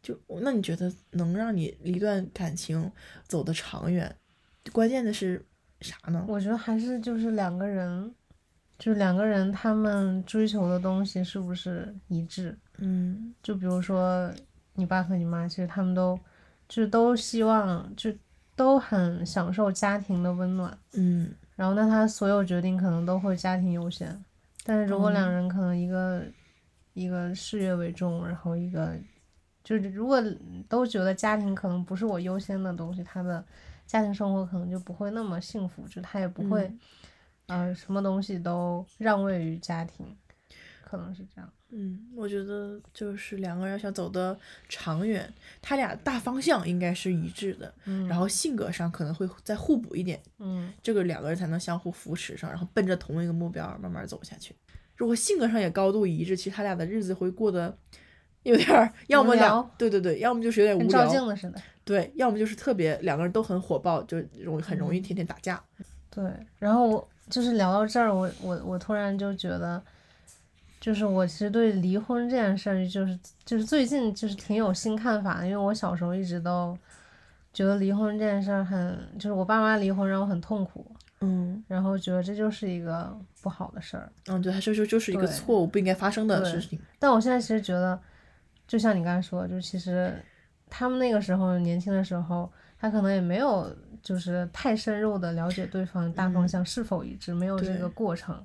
[0.00, 2.92] 就那你觉得能让你一段感情
[3.26, 4.16] 走得长远，
[4.72, 5.44] 关键的是
[5.80, 6.24] 啥呢？
[6.28, 8.14] 我觉得还是就是两个人，
[8.78, 12.56] 就是两个人他们追求的东西是不是一致？
[12.78, 14.32] 嗯就比如说
[14.76, 16.18] 你爸和你妈，其实他们都
[16.68, 18.12] 就是都希望就
[18.54, 24.24] 都很享受家庭的温暖，嗯然后那他所有决定可能都会家庭优先。
[24.64, 26.22] 但是如果两嗯人可能一个、
[26.92, 28.94] 一个事业为重，然后一个
[29.64, 30.22] 就是如果
[30.68, 33.44] 都觉得家庭可能不是我优先的东西，他的
[33.86, 36.70] 家庭生活可能就不会那么幸福，就他也不会、
[37.46, 40.16] 呃什么东西都让位于家庭，
[40.84, 41.48] 可能是这样。
[41.70, 54.54] 嗯，我觉得就是两个人要想走得长远，他俩大方向应该是一致的，嗯，然后性格上可能会再互补一点，嗯这个两个人才能相互扶持上，然后奔着同一个目标慢慢走下去。
[54.94, 57.76] 如果性格上也高度一致，其实他俩的日子会过得
[58.44, 61.60] 有点儿，要么聊两对对对，要么就是有点无聊，镜子似的。
[61.84, 65.62] 对，要么就是特别两个人都很火爆，就容易很容易嗯天天打架。
[66.10, 66.24] 对，
[66.58, 69.82] 然后我就是聊到这儿，我我我突然就觉得，
[70.86, 76.78] 就是我其实对离婚这件事儿，就是就是最近就是挺有新看法的，因为我小时候一直都
[77.52, 80.86] 觉得离婚这件事儿很，就是我爸妈离婚让我很痛苦，
[81.22, 84.12] 嗯然后觉得这就是一个不好的事儿。
[84.28, 86.78] 嗯，对，他就就就是一个错误不应该发生的事情。
[87.00, 88.00] 但我现在其实觉得，
[88.68, 90.14] 就像你刚才说的，就其实
[90.70, 93.68] 他们那个时候年轻的时候，他可能也没有
[94.00, 98.40] 就是太深入的了解对方大方向是否一致，没有这个过程。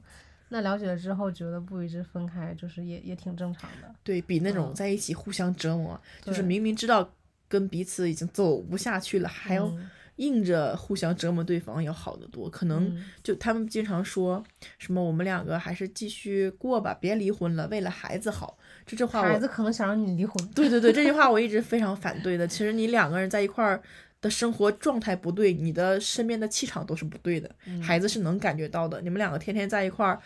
[0.53, 3.89] 那了解了之后觉得不一致分开，就是也也挺正常的。
[4.03, 7.09] 对比那种嗯在一起互相折磨，就是明明知道
[7.47, 12.49] 跟彼此已经走不下去了，还要嗯硬着互相折磨对方要好得多。
[12.49, 14.43] 可能嗯就他们经常说
[14.77, 18.57] 什么我们两个还是继续过吧，别离婚了，为了孩子好。
[18.85, 20.47] 这这话我孩子可能想让你离婚。
[20.53, 22.45] 对对对，这句话 我一直非常反对的。
[22.45, 23.81] 其实你两个人在一块儿
[24.21, 29.01] 的生活状态不对，你的身边的气场都是不对的，嗯孩子是能感觉到的。
[29.01, 30.21] 你们两个天天在一块儿，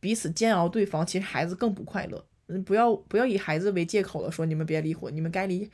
[0.00, 2.24] 彼此煎熬对方，其实孩子更不快乐。
[2.46, 5.70] 嗯，不要不要以孩子为借口了，说你们别离婚，你们该离。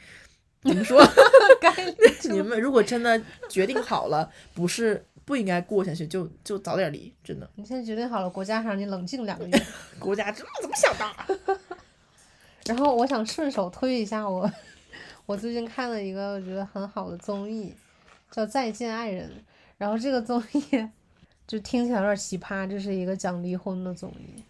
[0.63, 1.01] 怎么说？
[1.61, 1.73] 该
[2.31, 7.13] 你们如果真的决定好了，不是不应该过下去，就就早点离。
[7.25, 9.63] 真的，你现在决定好了，国家让你冷静两个月。
[9.99, 11.59] 国家这怎么想的？
[12.67, 14.49] 然后我想顺手推一下我，
[15.31, 17.73] 我最近看了一个我觉得很好的综艺，
[18.33, 19.31] 叫《再见爱人》。
[19.79, 20.89] 然后这个综艺
[21.47, 24.43] 就听起来有点奇葩，这是一个讲离婚的综艺。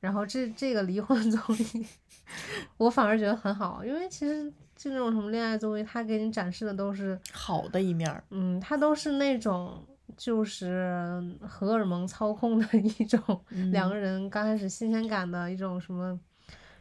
[0.00, 1.86] 然后这这个离婚综艺，
[2.78, 9.84] 我反而觉得很好，因为其实就那种什么恋爱综艺，它给你展示的都是，好的一面儿，嗯，它都是那种
[10.16, 13.20] 就是荷尔蒙操控的一种，
[13.70, 16.18] 两个人刚开始新鲜感的一种什么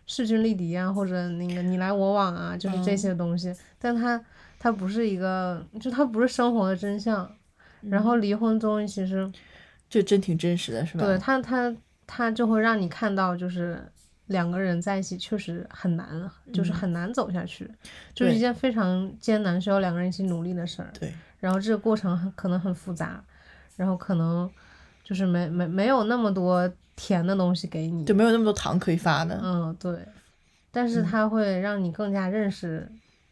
[0.08, 3.54] 势均力敌啊，或者那个你来我往啊，就是这嗯些东西。
[3.80, 4.24] 但它
[4.60, 7.30] 它不是一个，就它不是生活的真相。
[7.82, 9.32] 然后离婚综艺其实
[9.88, 11.06] 就真挺真实的，是吧？
[11.06, 11.76] 对它它
[12.08, 13.80] 它就会让你看到，就是
[14.26, 17.70] 两个人在一起确实很难，就是很难走下去，
[18.16, 20.90] 就是一件非常艰难需要两个人一起努力的事儿。
[21.00, 23.24] 对，然后这个过程很可能很复杂，
[23.76, 24.50] 然后可能
[25.04, 29.40] 就是没没没有那么多甜的东西给你，就没有那么多糖可以发的。
[29.44, 30.00] 嗯对，
[30.72, 32.90] 但是嗯它会让你更加认识，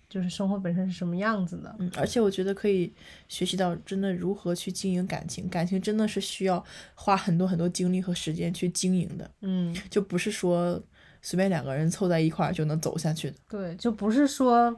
[0.10, 1.76] 就是生活本身是什么样子的。
[1.80, 2.94] 嗯，而且我觉得可以
[3.28, 6.64] 学习到真的如何去经营感情，感情真的是需要
[6.96, 10.82] 花很多很多精力和时间去经营的，嗯，就不是说
[11.22, 13.38] 随便两个人凑在一块儿就能走下去的。
[13.50, 14.76] 对，就不是说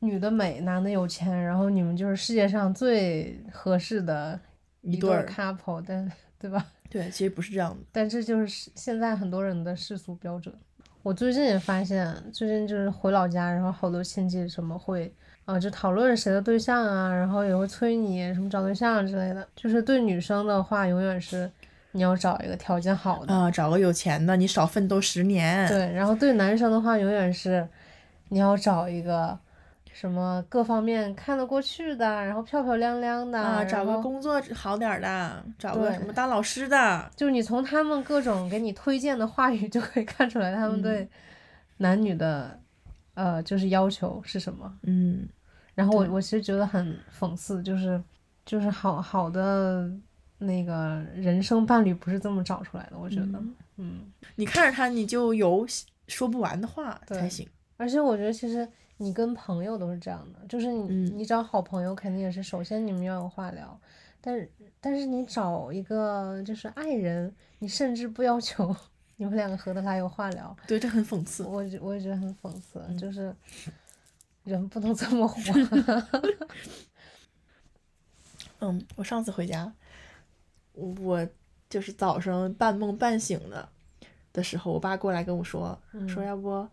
[0.00, 4.40] 女的美，男的有钱，然后你们就是世界上最合适的
[4.82, 6.64] 一对儿 couple，但对吧？
[6.90, 7.76] 对，其实不是这样的。
[7.92, 10.54] 但这就是现在很多人的世俗标准。
[11.02, 15.12] 我最近也发现，最近就是回老家，然后好多亲戚什么会，
[15.44, 19.46] 啊、就讨论谁的对象啊，然后也会催你什么找对象之类的。
[19.54, 21.50] 就是对女生的话，永远是
[21.92, 25.66] 你要找一个条件好的，啊，找个有钱的，你少奋斗十年。
[25.68, 25.90] 对。
[25.92, 27.66] 然后对男生的话，永远是
[28.30, 29.38] 你要找一个
[29.98, 37.10] 什么各方面看得过去的，然后漂漂亮亮的，啊，找个工作好点儿的，找个什么当老师的。
[37.16, 41.08] 就是你从他们各种给你推荐的话语就可以看出来，他们嗯对
[41.78, 42.60] 男女的、
[43.14, 44.72] 呃就是要求是什么。
[44.84, 45.28] 嗯，
[45.74, 48.00] 然后我我其实觉得很讽刺，就是
[48.46, 49.90] 就是好好的
[50.38, 55.66] 那个人生伴侣不是这么找出来的，我觉得，嗯嗯，你看着他，你就有
[56.06, 57.44] 说不完的话才行。
[57.76, 63.78] 而且我觉得其实你跟朋友都是这样的，就是你、嗯你找好朋友肯定也是首先你们要有话聊，
[64.20, 68.74] 但是但是你找一个就是爱人，你甚至不要求
[69.16, 71.44] 你们两个合得来有话聊，对，这很讽刺。
[71.44, 73.34] 我觉我也觉得很讽刺，嗯就是
[74.44, 75.40] 人不能这么活。
[78.60, 79.72] 嗯，我上次回家，
[80.72, 81.26] 我
[81.70, 83.68] 就是早上半梦半醒的
[84.32, 86.68] 的时候，我爸过来跟我说，说嗯要不，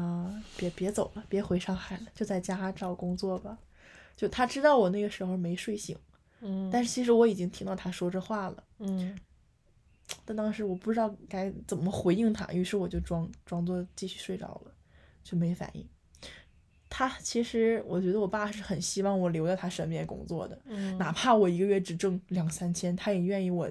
[0.00, 3.58] 啊、别别走了，别回上海了，就在家找工作吧。
[4.16, 5.96] 就他知道我那个时候没睡醒，
[6.40, 9.18] 嗯，但是其实我已经听到他说这话了，嗯
[10.24, 14.72] 但当时我不知道该怎么回应他，于是我就装装作继续睡着了，
[15.22, 15.86] 就没反应。
[16.88, 23.70] 他其实我觉得我爸是很希望我留在他身边工作的，嗯，哪怕我一个月只挣两三千，他也愿意我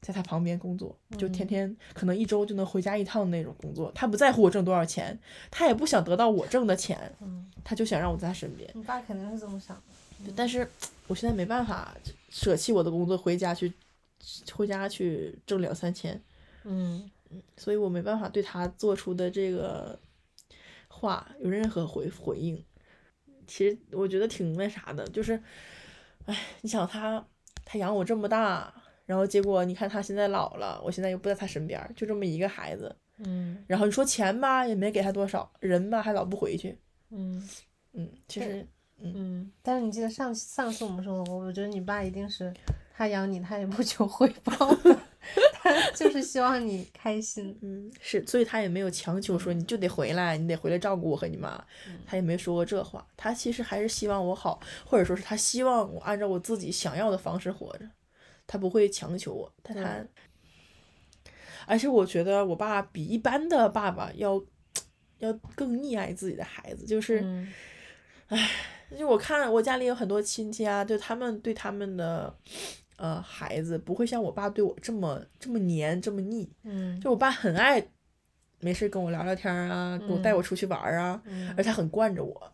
[0.00, 3.92] 在他旁边工作，就天嗯天可能一周就能回家一趟的那种工作。
[3.94, 5.18] 他不在乎我挣多少钱，
[5.50, 8.70] 他也不想得到我挣的钱，嗯，他就想让我在他身边。
[8.74, 9.82] 你爸肯定是这么想的。
[10.24, 10.68] 对但是
[11.06, 11.94] 我现在没办法
[12.28, 13.72] 舍弃我的工作回家去，
[14.52, 16.20] 回家去挣两三千，
[16.64, 17.10] 嗯
[17.56, 19.98] 所以我没办法对他做出的这个
[20.88, 22.62] 话有任何回回应。
[23.46, 25.42] 其实我觉得挺那啥的，就是，
[26.26, 27.24] 哎，你想他，
[27.64, 28.72] 他养我这么大，
[29.10, 36.78] 然后结果你看他现在老了，我现在又不在他身边，就这么一个孩子，嗯然后你说钱吧也没给他多少，人吧还老不回去，
[37.10, 37.42] 嗯
[37.92, 38.64] 嗯，其实
[38.98, 42.54] 嗯，但是你记得上上次我们说过，我觉得你爸一定是
[42.94, 44.96] 他养你，他也不求回报的。
[45.62, 47.54] 他就是希望你开心。
[47.60, 51.62] 嗯，是，所以他也没有强求说你就得回来，你得回来照顾我和你妈，
[52.06, 53.06] 他也没说过这话。
[53.16, 57.84] 他其实还是希望我好，或者说是他希望我按照我自己想要的方式活着，
[58.50, 59.52] 他不会强求我。
[59.62, 60.04] 但他，
[61.66, 64.42] 而且我觉得我爸比一般的爸爸要
[65.18, 67.46] 要更溺爱自己的孩子，就是，嗯
[68.98, 72.36] 就我看我家里有很多亲戚啊，就他们对他们的
[72.96, 76.50] 呃孩子不会像我爸对我这么这么黏这么腻。
[76.64, 77.80] 嗯就我爸很爱
[78.58, 82.52] 没事跟我聊聊天儿啊，给我带我出去玩儿啊，嗯而且他很惯着我。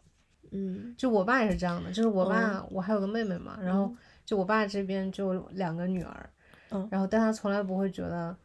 [0.50, 3.90] 嗯就我爸也是这样的，就是我爸，嗯我还有个妹妹嘛，然后
[4.26, 6.30] 就我爸这边就两个女儿，
[6.70, 8.36] 嗯然后但他从来不会觉得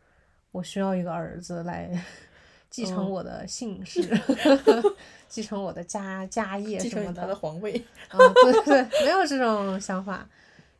[0.51, 1.91] 我需要一个儿子来
[2.69, 4.01] 继承嗯我的姓氏
[5.27, 7.73] 继承我的家家业什么继承他的皇位。
[8.09, 10.25] 啊，对对对，没有这种想法。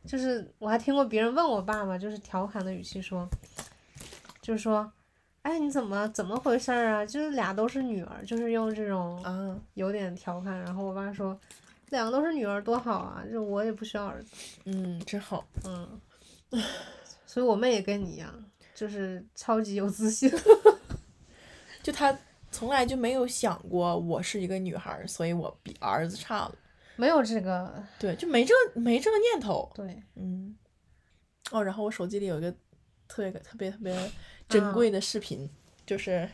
[0.06, 3.26] 就是我还听过别人问我爸爸，就是调侃的语气说，
[4.42, 4.90] 就是说，
[5.42, 7.06] 哎，你怎么怎么回事儿啊？
[7.06, 10.58] 就是俩都是女儿，就是用这种啊，有点调侃。
[10.60, 11.38] 然后我爸说，
[11.92, 14.30] 两个都是女儿多好啊，就我也不需要儿子。
[14.64, 15.46] 嗯，真好。
[15.64, 16.00] 嗯，
[17.26, 20.30] 所以我妹也跟你一样，就是超级有自信。
[21.82, 22.18] 就她
[22.50, 26.54] 从来就没有想过我是一个女孩，所以我比儿子差了。
[26.96, 29.70] 没有这个，对，就没这没这个念头。
[29.74, 30.56] 对，嗯。
[31.50, 32.50] 哦，然后我手机里有一个
[33.06, 34.12] 特别特别特别
[34.48, 35.46] 珍贵的视频，
[35.84, 36.26] 就是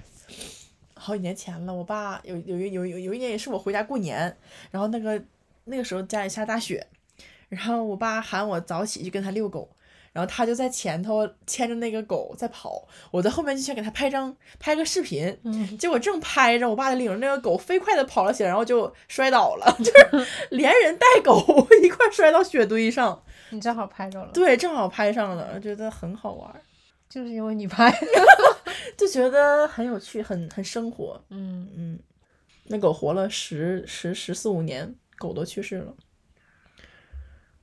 [0.94, 1.74] 好几年前了。
[1.74, 4.36] 我爸有有一有有有一年也是我回家过年，
[4.70, 5.20] 然后那个
[5.68, 6.86] 那个时候家里下大雪，
[7.48, 9.68] 然后我爸喊我早起去跟他遛狗，
[10.12, 21.38] 然后他就在前头牵着那个狗在跑，我在后面就想给他拍张拍个视频，嗯，结果正拍着，我爸领着那个狗飞快的跑了起来，然后就摔倒了， 就是连人带狗
[21.82, 23.22] 一块儿摔到雪堆上。
[23.50, 26.60] 你正好拍着了，对，正好拍上了，觉得很好玩儿，
[27.08, 27.90] 就是因为你拍。
[28.96, 31.22] 就觉得很有趣，很很生活。
[31.30, 31.98] 嗯，嗯，
[32.64, 35.94] 那狗活了十十十四五年，狗都去世了，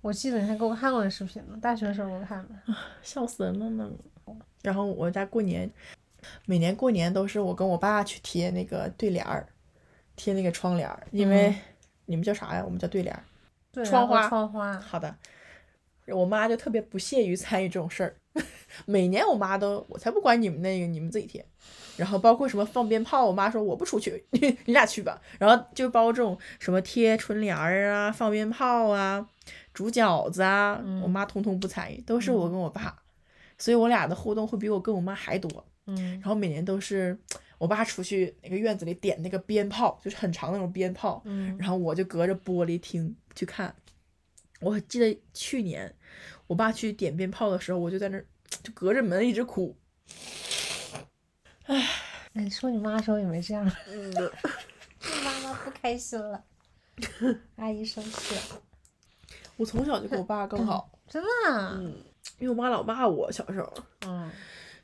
[0.02, 2.76] 我记得你还给我看过那视频呢，大学的时候我看的。
[3.02, 3.92] 笑死人了呢。
[4.62, 5.72] 然后我家过年，
[6.46, 9.48] 每年过年都是我跟我爸去贴那个对联儿，
[10.16, 11.56] 贴那个窗帘儿，因为、嗯
[12.08, 12.62] 你们叫啥呀？
[12.64, 13.24] 我们叫对联儿。
[13.84, 15.16] 窗花窗花，好的，
[16.08, 18.16] 我妈就特别不屑于参与这种事儿。
[18.86, 21.46] 每年我妈都，我才不管你们那个，你们自己贴。
[21.98, 25.22] 然后包括什么放鞭炮，我妈说我不出去，你 你俩去吧。
[25.40, 29.26] 然后就包括这种什么贴春联儿啊、放鞭炮啊、
[29.74, 33.02] 煮饺子啊，我妈通通不参与，都是我跟我爸。
[33.58, 35.66] 所以我俩的互动会比我跟我妈还多。
[35.88, 37.18] 嗯然后每年都是
[37.60, 43.74] 我爸出去那个院子里点那个鞭炮，就是很长那种鞭炮，嗯然后我就隔着玻璃听去看。
[44.62, 45.94] 我记得去年
[46.48, 48.26] 我爸去点鞭炮的时候，我就在那儿
[48.64, 49.76] 就隔着门一直哭。
[51.66, 51.88] 哎，
[52.34, 56.44] 你说你妈的时候也没这样，嗯， 你妈妈不开心了，
[57.58, 58.62] 阿姨生气了，
[59.58, 61.76] 我从小就跟我爸更好，真的啊？
[61.80, 61.96] 嗯，
[62.40, 63.74] 因为我妈老骂我小时候，
[64.06, 64.32] 嗯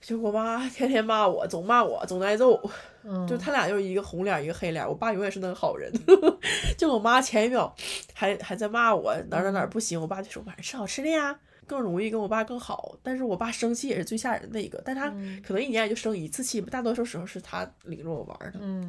[0.01, 2.59] 就我妈 天天骂我，总骂我，总挨揍。
[3.03, 5.91] 嗯，就他俩就是一个红脸一个黑脸，我爸永远是那个好人。
[6.77, 7.73] 就我妈前一秒
[8.13, 12.95] 还还在骂我哪儿哪儿哪儿不行，我爸就说晚上吃好吃的呀，更容易跟我爸更好。
[13.01, 18.59] 但是我爸生气也是最吓人的一个，但他嗯可能一年也就生一次气吧，大多数时候是他领着我玩儿的。
[18.61, 18.87] 嗯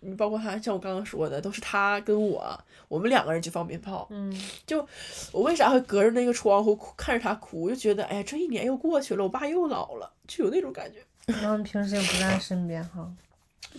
[0.00, 4.06] 你包括他像我刚刚说的，都是他跟我，我们两个人去放鞭炮。
[4.10, 4.32] 嗯
[4.66, 4.86] 就
[5.32, 7.62] 我为啥会隔着那个窗户哭看着他哭？
[7.62, 10.98] 我就觉得哎呀，这一年又过去了，我爸又老了，就有那种感觉。
[11.42, 13.10] 然后平时也不在身边哈。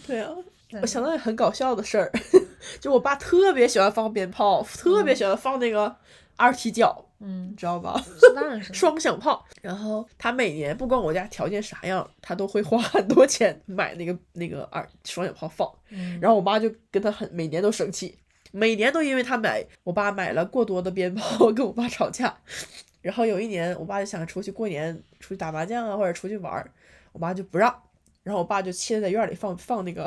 [0.06, 0.32] 对啊，
[0.70, 2.12] 对我想到很搞笑的事儿，
[2.80, 5.96] 就我爸特别喜欢放鞭炮，特别喜欢放那个
[6.36, 8.02] 二踢脚，嗯你，知道吧？
[8.20, 8.74] 是当然是。
[8.74, 9.46] 双响炮。
[9.62, 15.70] 然后他每年不管我家条件啥样，他都会花很多钱买那个那个耳双响炮放。
[15.90, 18.18] 嗯然后我妈就跟他很每年都生气，
[18.52, 22.38] 每年都因为他买我爸买了过多的鞭炮跟我爸吵架。
[23.02, 26.70] 然后有一年，我爸就想出去过年，出去打麻将啊，或者出去玩儿，
[27.14, 27.74] 我妈就不让。
[28.24, 30.04] 然后我爸就气得在院里放放那个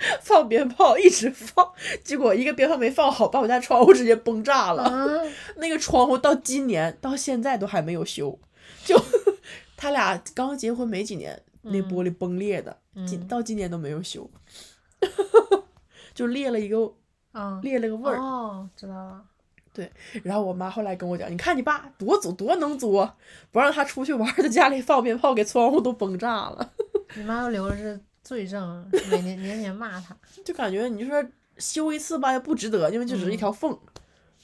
[0.20, 1.72] 放鞭炮，一直放，
[2.02, 4.82] 结果一个鞭炮没放好，把我家窗户直接崩炸了。
[4.82, 5.06] 啊，
[5.56, 8.38] 那个窗户到今年到现在都还没有修，
[8.84, 8.98] 就
[9.76, 12.76] 他俩刚结婚没几年，那玻璃崩裂的，
[13.06, 14.30] 今嗯到今年都没有修，
[16.14, 16.78] 就裂了一个
[17.32, 18.18] 啊，裂了个味儿。
[18.18, 19.24] 哦，知道了。
[20.24, 23.16] 然后我妈后来跟我讲，你看你爸多作多能作，
[23.50, 26.72] 不让他出去玩儿，在家里放鞭炮，给窗户都崩炸了。
[27.14, 30.16] 你妈又留着这罪证，每年年年骂他。
[30.44, 31.24] 就感觉你就说
[31.58, 33.76] 修一次吧，也不值得，因为就只是一条缝，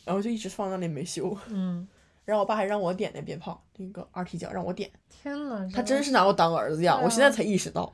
[0.04, 1.36] 然后就一直放那里没修。
[1.48, 1.86] 嗯
[2.24, 7.92] 然后我爸还让我点那鞭炮，那个二踢脚让我点，天呐，他真是拿我当儿子养，啊我现在才意识到。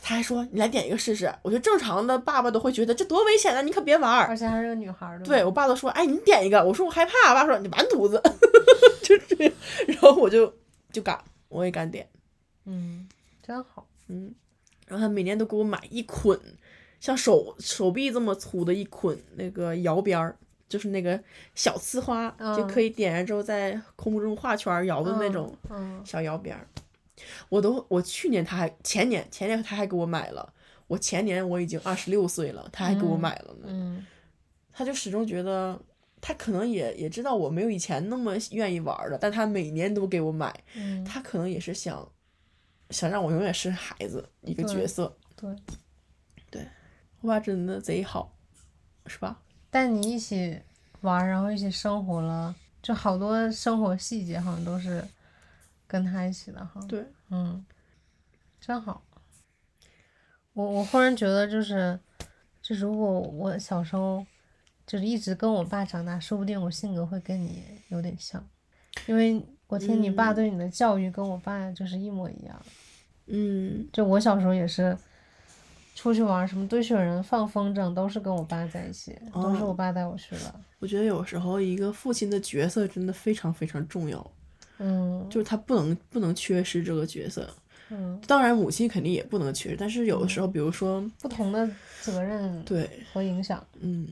[0.00, 4.26] 他还说你来点一个试试，我觉得正常的爸爸都会觉得这多危险啊，你可别玩儿。
[4.28, 5.24] 而且还是个女孩儿的。
[5.24, 8.22] 对我爸都说，哎，你点一个，我说我害怕，我爸说你完犊子，
[9.02, 9.52] 就这样，
[9.88, 10.54] 然后我就
[10.92, 12.08] 就敢，我也敢点，
[12.66, 13.08] 嗯，
[13.42, 13.75] 真好。
[14.08, 14.34] 嗯，
[14.86, 16.38] 然后他每年都给我买一捆，
[17.00, 20.36] 像手手臂这么粗的一捆那个摇鞭儿，
[20.68, 21.22] 就是那个
[21.54, 26.66] 小呲花，就嗯可以点燃之后在空中画圈摇的那嗯种嗯，小摇鞭儿。
[27.48, 30.52] 我都我去年他还前年前年他还给我买了，
[30.86, 33.66] 我前年我已经二十六岁了，他还给我嗯买了呢。
[33.68, 34.06] 嗯。
[34.78, 35.80] 他就始终觉得，
[36.20, 42.06] 他可能也也知道我没有以前那么愿意玩了，但他每年都给我买，嗯，他可能也是想，
[42.90, 45.16] 想让我永远是孩子一个角对色。
[45.34, 45.56] 对，
[46.50, 46.68] 对
[47.20, 48.36] 我爸真的贼好，
[49.06, 49.42] 是吧？
[49.70, 50.60] 带你一起
[51.00, 55.06] 玩，然后一起生活了，就好多生活细节好像都是
[55.86, 56.80] 跟他一起的哈。
[56.88, 57.64] 对，嗯，
[58.60, 59.02] 真好。
[60.54, 62.00] 我我忽然觉得，就是，
[62.62, 64.24] 就如果我小时候
[64.86, 68.48] 就是一直跟我爸长大，说不定我性格会跟你有点像，
[69.06, 72.62] 因为我听你爸嗯对你的教育跟我爸就是一模一样。
[73.26, 74.96] 嗯就我小时候也是，
[75.94, 80.54] 出去玩什么堆雪人、放风筝，都是跟我爸在一起，都是哦我爸带我去的。
[80.78, 84.30] 我觉得有时候一个父亲的角色真的非常非常重要，
[84.78, 87.48] 嗯，就是他不能不能缺失这个角色。
[87.88, 91.68] 嗯，当然，母亲肯定也不能缺失，但是有的时候，比如说，不同的
[92.00, 93.64] 责任对，和影响。
[93.80, 94.08] 嗯，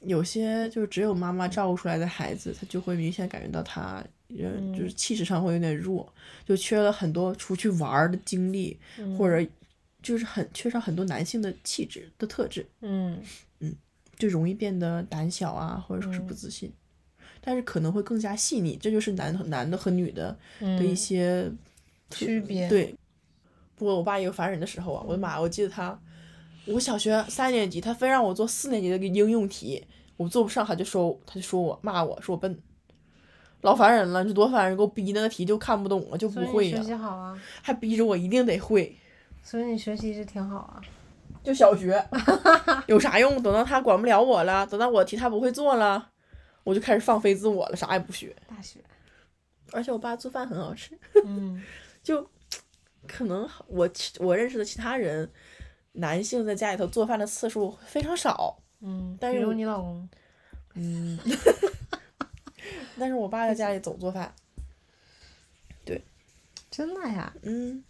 [0.00, 6.12] 有些就是只有妈妈照顾出来的孩子，他就会明显感觉到他，嗯，就是气质上会有点弱，
[6.46, 9.48] 就缺了很多出去玩儿的经历，嗯或者
[10.02, 13.20] 就是很缺少很多男性的气质的特质，嗯
[14.16, 16.72] 就容易变得胆小啊，或者说是不自信。
[17.40, 21.50] 但是可能会更加细腻，这就是男男的和女的的一嗯些
[22.10, 22.94] 区别。，对，
[23.76, 25.04] 不过我爸也有烦人的时候啊！
[25.06, 25.98] 我的妈，我记得他，
[26.72, 29.84] 我小学三年级，他非让我做四年级的一个应用题，
[30.16, 32.60] 我做不上，他就说他就说我骂我说我笨，
[33.62, 38.96] 老烦人了，你说多烦人，给我逼那个题就看不懂了，就不会呀、学习好啊，还逼着我一定得会，
[39.42, 40.80] 所以你学习一直挺好啊。
[41.42, 42.04] 就小学
[42.86, 43.42] 有啥用？
[43.42, 46.10] 等到他管不了我了，等到我题他不会做了，
[46.64, 48.34] 我就开始放飞自我了，啥也不学。
[48.46, 48.80] 大学，
[49.72, 51.62] 而且我爸做饭很好吃，嗯
[52.02, 52.28] 就
[53.06, 53.88] 可能我
[54.18, 55.30] 我认识的其他人，
[55.92, 60.08] 男性在家里头做饭的次数非常少，嗯，比如但是我你老公，
[60.74, 61.18] 嗯，
[62.98, 64.32] 但是我爸在家里总做饭，
[65.84, 66.02] 对
[66.70, 67.32] 真的呀？
[67.42, 67.82] 嗯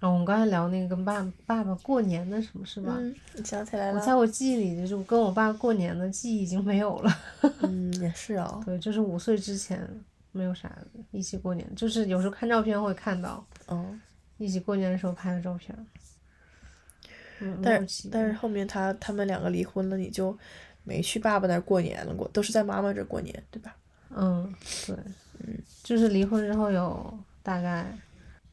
[0.00, 2.94] 啊，我们刚才聊那个跟爸爸爸过年的什么是吧？
[2.98, 7.10] 嗯，你想起来了，我在我记忆里，就是我跟我爸过年的记忆已经没有了。
[7.60, 9.86] 嗯， 也是啊，对，就是五岁之前
[10.32, 10.74] 没有啥
[11.10, 14.00] 一起过年，就是有时候看照片会看到嗯，
[14.38, 15.76] 一起过年的时候拍的照片。
[17.40, 20.36] 嗯，但是但是后面他他们两个离婚了，你就
[20.84, 23.76] 没去爸爸那儿过年了过，都是在妈妈这儿过年，对吧？
[24.10, 24.54] 嗯，
[24.86, 24.96] 对，
[25.40, 25.58] 嗯。
[25.82, 27.86] 就是离婚之后有大概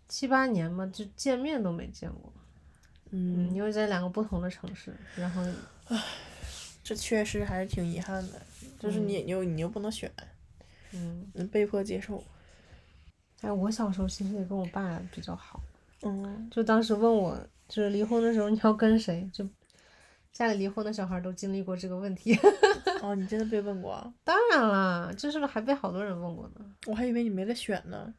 [0.07, 2.31] 七八年吧，就见面都没见过。
[3.11, 5.41] 嗯，嗯，因为在两个不同的城市，然后
[5.89, 6.01] 唉
[6.83, 8.41] 这确实还是挺遗憾的，
[8.79, 10.09] 就是你你又你又不能选，
[10.93, 12.23] 嗯，嗯，被迫接受，
[13.41, 15.61] 哎，我小时候其实也跟我爸比较好，
[16.03, 16.49] 嗯。
[16.49, 17.37] 就当时问我，
[17.67, 19.29] 就是离婚的时候你要跟谁？
[19.33, 19.45] 就
[20.31, 22.37] 家里离婚的小孩都经历过这个问题。
[23.01, 24.13] 哦，你真的被问过啊？
[24.23, 26.65] 当然啦，就是还被好多人问过呢。
[26.85, 28.13] 我还以为你没得选呢。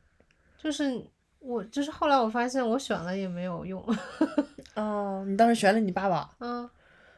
[0.61, 1.03] 就是
[1.39, 3.81] 我，就是后来我发现我选了也没有用。
[4.75, 6.69] 哦，你当时选了你爸爸，嗯，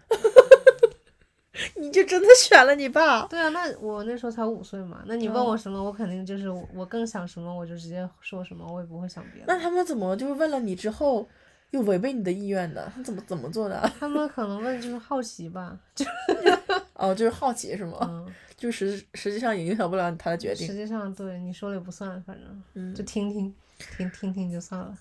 [1.76, 3.26] 你就真的选了你爸？
[3.26, 9.46] 对啊，那我那时候才五岁嘛，那你问哦我什么，我肯定就是我我更想什么，我就直接说什么，我也不会想别的。
[9.48, 11.26] 那他们怎么就是问了你之后
[11.70, 12.90] 又违背你的意愿的？
[12.94, 13.80] 他怎么怎么做的？
[13.98, 16.04] 他们可能问就是好奇吧，就
[16.94, 17.98] 哦，就是好奇是吗？
[18.02, 20.66] 嗯， 就实实际上也影响不了他的决定。
[20.66, 23.54] 实际上对你说了也不算，反正嗯就听听
[23.96, 24.96] 听听听就算了。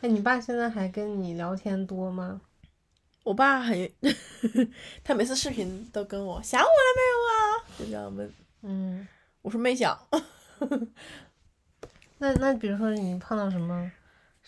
[0.00, 2.40] 哎，你爸现在还跟你聊天多吗？
[3.24, 3.90] 我爸很，
[5.04, 7.78] 他每次视频都跟我想我了没有啊？
[7.78, 8.32] 就这样问。
[8.62, 9.06] 嗯，
[9.42, 9.98] 我说没想。
[12.18, 13.90] 那那比如说你碰到什么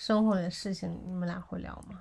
[0.01, 2.01] 生活里的事情，你们俩会聊吗？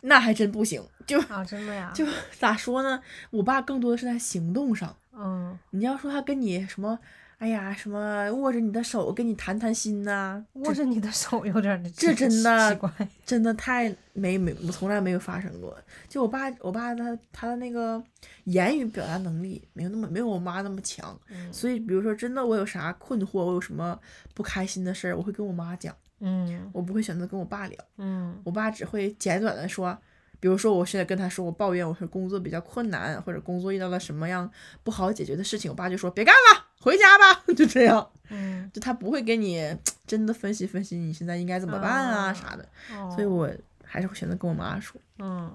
[0.00, 1.92] 那还真不行，就啊，真的呀？
[1.94, 2.06] 就
[2.38, 3.02] 咋说呢？
[3.30, 4.96] 我爸更多的是在行动上。
[5.12, 6.98] 嗯你要说他跟你什么
[7.36, 12.90] 哎呀，什么握着你的手跟你谈谈心呐、握着你的手有点儿，这真的奇怪。
[13.26, 15.76] 真的太没没，我从来没有发生过。
[16.08, 18.02] 就我爸，我爸他他的那个
[18.44, 23.98] 言语表达能力没有那么没有我妈那么强，嗯所以比如说真的我有啥困惑，我有什么
[24.34, 27.78] 不开心的事儿，我会跟我妈讲，嗯我不会选择跟我爸聊。
[27.96, 29.96] 嗯我爸只会简短的说，
[30.38, 34.50] 比如说我现在跟他说我抱怨我说工作比较困难，或者工作遇到了什么样
[34.82, 38.10] 不好解决的事情，我爸就说别干了，回家吧， 就这样。
[38.28, 43.50] 嗯，就他不会跟你真的分析分析你现在应该怎么办啊啊啥的，哦所以我
[43.84, 45.00] 还是会选择跟我妈说。
[45.18, 45.50] 嗯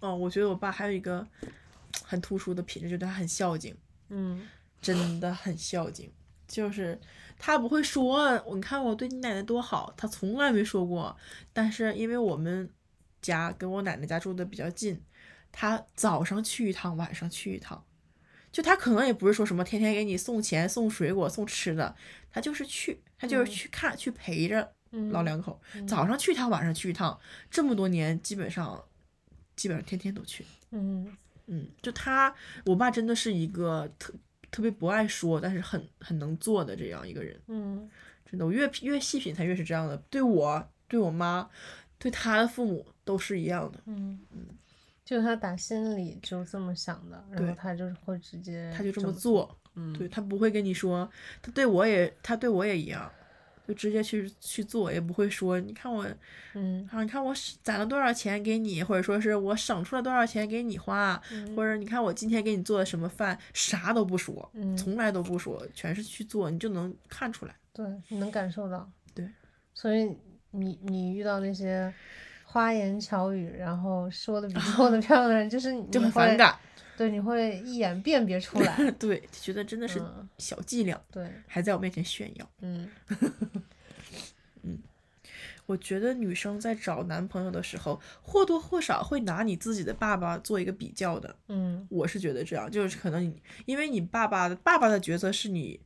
[0.00, 1.26] 哦，我觉得我爸还有一个
[2.02, 3.74] 很突出的品质，就是他很孝敬，
[4.08, 4.46] 嗯
[4.82, 6.10] 真的很孝敬。
[6.46, 7.00] 就是
[7.46, 11.14] 他不会说，你看我对你奶奶多好，他从来没说过。
[11.52, 12.70] 但是因为我们
[13.20, 14.98] 家跟我奶奶家住的比较近，
[15.52, 17.84] 他早上去一趟，晚上去一趟。
[18.50, 21.94] 就他可能也不是说什么天天给你送钱、送水果、送吃的，
[22.30, 25.60] 他就是去，他就是嗯去看、去陪着嗯，老两口。
[25.74, 27.20] 嗯早上去一趟，晚上去一趟，
[27.50, 28.82] 这么多年基本上
[29.54, 30.46] 基本上天天都去。
[30.70, 31.14] 嗯
[31.46, 32.34] 嗯，就他，
[32.64, 34.14] 我爸真的是一个特
[34.54, 37.36] 特别不爱说，但是很很能做的这样一个人。
[37.48, 37.90] 嗯
[38.24, 39.96] 真的，我越越细品，他越是这样的。
[40.08, 41.50] 对我，对我妈，
[41.98, 43.80] 对他的父母都是一样的。
[43.86, 44.46] 嗯嗯
[45.04, 51.10] 就是他打心里就这么想的，然后他就是会直接他就这么么做，嗯，对他不会跟你说，
[51.42, 53.10] 他对我也，他对我也一样，
[53.66, 56.06] 就直接去去做，也不会说，你看我
[56.54, 67.54] 嗯啊，你看我攒了多少钱给你，或者说是我省出了多少钱给你花，嗯或者你看我今天给你做的什么饭，啥都不说，嗯从来都不说，全是去做，你就能看出来。
[67.72, 68.88] 对，你能感受到。
[69.14, 69.28] 对，
[69.72, 70.14] 所以
[70.50, 71.92] 你你遇到那些
[72.44, 76.54] 花言巧语，然后说的比 做的漂亮的人，就是你就很反感，
[76.96, 78.90] 对，你会一眼辨别出来。
[78.98, 82.50] 对，觉得真的是嗯，小伎俩，对，还在我面前炫耀。
[82.62, 82.90] 嗯
[84.62, 84.78] 嗯
[85.66, 91.34] 我觉得女生在找男朋友的时候，或多或少会拿你自己的爸爸做一个比较的。
[91.48, 95.80] 嗯我是觉得这样，就是可能你因为你爸爸的爸爸的角色是你，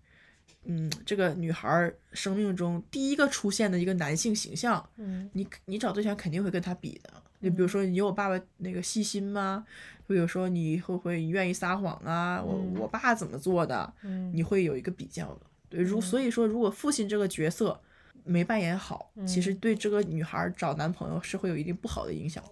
[0.65, 7.23] 嗯，这个女孩儿生命中第一个出现的一个男性形象，嗯你你找对象肯定会跟他比的。
[7.41, 9.64] 就比如说你有我爸爸那个细心吗？
[10.07, 12.43] 或者说你会不会愿意撒谎啊？
[12.43, 13.93] 我嗯我爸怎么做的？
[14.03, 15.41] 嗯，你会有一个比较的。
[15.68, 17.78] 对，如嗯所以说，如果父亲这个角色
[18.24, 22.51] 没扮演好，其实嗯对这个女孩儿找男朋友是会有一定不好的影响的。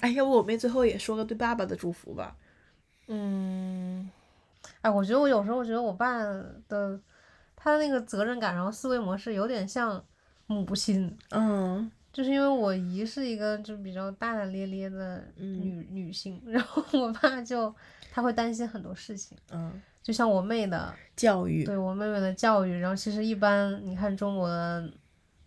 [0.00, 2.34] 哎，要不我妹最后也说个对爸爸的祝福吧？
[3.08, 4.10] 嗯，
[4.80, 6.18] 哎，我觉得我有时候觉得我爸
[6.68, 6.98] 的
[7.54, 10.02] 他的那个责任感，然后思维模式有点像
[10.46, 15.60] 母亲，嗯就是因为我姨是一个就比较大大咧咧的嗯。
[15.60, 17.74] 女、女性， 然后我爸就
[18.10, 24.88] 他会担心很多事情，嗯，就像我妹的教育，对我妹妹的教育，然后其实一般你看中国的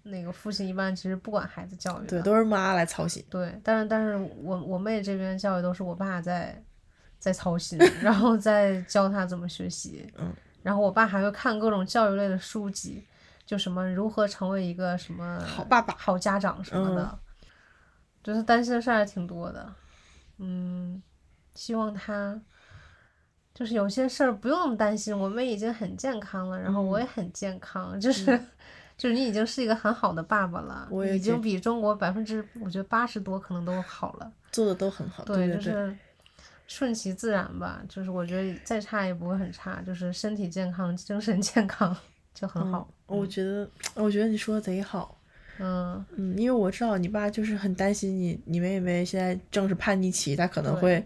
[0.04, 3.24] 那个父亲一般其实不管孩子教育，对，都是妈来操心。
[3.30, 6.62] 对，但是但是我我妹这边教育都是我爸在
[7.18, 13.04] 在操心，然后再教她怎么学习，嗯，然后我爸还会看各种教育类的书籍，
[13.48, 17.50] 就什么如何成为一个什么好爸爸好家长什么的，嗯
[18.24, 19.74] 就是担心的事儿还挺多的，
[20.38, 21.02] 嗯，
[21.56, 22.40] 希望他。
[23.54, 28.24] 就是有些事儿不用担心，我们已经很健康了，然后我嗯也很健康，就是、
[28.96, 34.32] 就是你已经是一个很好的爸爸了，我已经比中国百分之我觉得八十多可能都好了。
[34.52, 35.98] 做的都很好，对对，就是
[36.68, 41.98] 顺其自然吧，就是我觉得再差也不会很差，就是身体健康、精神健康
[42.40, 42.88] 就很好。
[43.08, 45.20] 我觉得，我觉得你说的贼好。
[45.60, 51.04] 嗯嗯，因为我知道你爸就是很担心你，你妹妹现在正是叛逆期，她可能会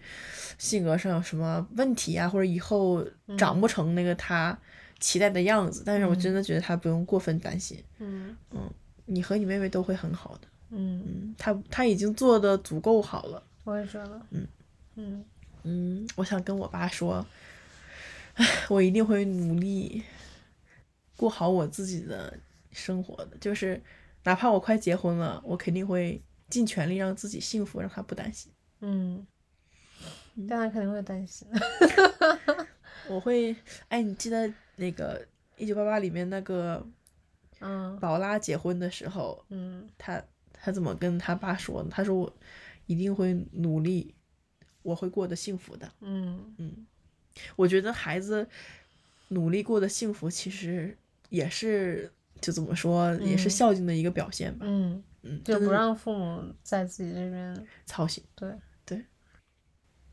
[0.57, 3.01] 性格上有什么问题啊，或者以后
[3.37, 4.57] 长不成那个她
[4.99, 5.83] 期待的样子。
[5.85, 8.35] 但是我真的觉得她不用过分担心，嗯
[9.05, 10.47] 你和你妹妹都会很好的。
[10.71, 13.41] 嗯，嗯，她她已经做的足够好了。
[13.63, 14.21] 我也觉得。
[14.31, 14.45] 嗯
[14.95, 15.25] 嗯
[15.63, 17.25] 嗯，我想跟我爸说，
[18.33, 20.03] 唉，我一定会努力
[21.21, 22.35] 过好我自己的
[22.71, 23.79] 生活的，就是
[24.23, 26.19] 哪怕我快结婚了，我肯定会
[26.49, 28.51] 尽全力让自己幸福，让他不担心。
[28.79, 29.27] 嗯，
[30.49, 31.47] 但他肯定会担心。
[33.07, 33.55] 我会，
[33.89, 35.19] 哎，你记得那个
[35.57, 36.83] 《一九八八》里面那个
[37.59, 40.19] 嗯宝拉结婚的时候，嗯他
[40.51, 41.89] 他怎么跟他爸说的？
[41.91, 42.33] 他说我
[42.87, 44.15] 一定会努力，
[44.81, 45.87] 我会过得幸福的。
[45.99, 46.87] 嗯嗯，
[47.55, 48.47] 我觉得孩子
[49.27, 50.97] 努力过得幸福，其实
[51.31, 52.11] 也是
[52.41, 54.65] 就怎么说，也是嗯孝敬的一个表现吧。
[54.67, 57.67] 嗯，嗯，就不让父母在自己这边。
[57.85, 58.23] 操心。
[58.35, 58.53] 对
[58.85, 59.03] 对，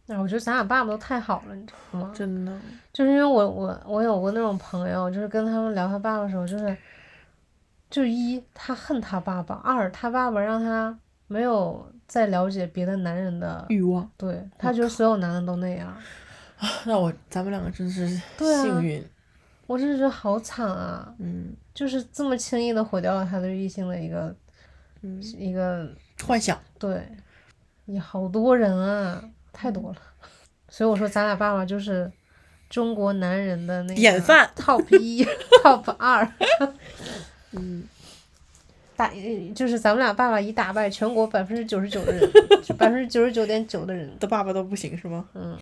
[0.07, 2.13] 那，我觉得咱俩爸爸都太好了，你知道吗？
[2.15, 2.57] 真的，
[2.93, 6.77] 就是因为我我我有过那种朋友，就是跟他们聊他爸爸的时候，就是，
[7.91, 10.97] 就一他恨他爸爸，二他爸爸让他
[11.27, 14.09] 没有再了解别的男人的，欲望。
[14.17, 15.89] 对他觉得所有男的都那样，
[16.59, 18.07] 啊 那我咱们两个真是
[18.37, 19.05] 对啊幸运。
[19.69, 21.15] 我真是觉得好惨啊！
[21.21, 24.35] 嗯就是这么轻易的毁掉了他对异性的一个
[25.03, 25.89] 嗯，一个
[26.27, 26.59] 幻想。
[26.79, 27.07] 对，
[27.87, 29.97] 也好多人啊，太多了。
[30.69, 32.11] 所以我说咱俩爸爸就是
[32.69, 35.25] 中国男人的那个典范 top 一
[35.63, 36.27] top 二，
[37.53, 37.85] 嗯，
[38.97, 39.13] 打
[39.55, 42.31] 就是咱们俩爸爸一打败全国百分之九十九的人，
[42.77, 44.19] 百分之九十九点九的人。
[44.19, 45.29] 的爸爸都不行是吗？
[45.35, 45.57] 嗯，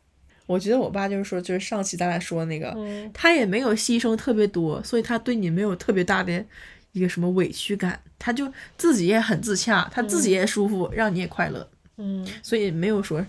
[0.46, 6.44] 我觉得我爸就是说，就是上期咱俩说的那个，嗯他也没有牺牲特别多，所以他对你没有特别大的
[6.92, 13.20] 一个什么委屈感，他就自己也很自洽，他自己也舒服，让你也快乐，嗯所以没有说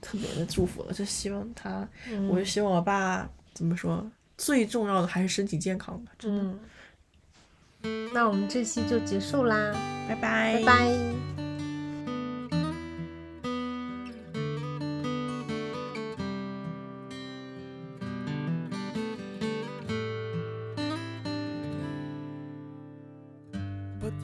[0.00, 0.92] 特别的祝福了。
[0.92, 4.04] 就希望他，嗯，我就希望我爸怎么说，
[4.36, 6.12] 最重要的还是身体健康吧。
[6.18, 6.58] 真的，
[7.82, 9.72] 嗯，那我们这期就结束啦，
[10.08, 11.45] 拜拜，拜拜。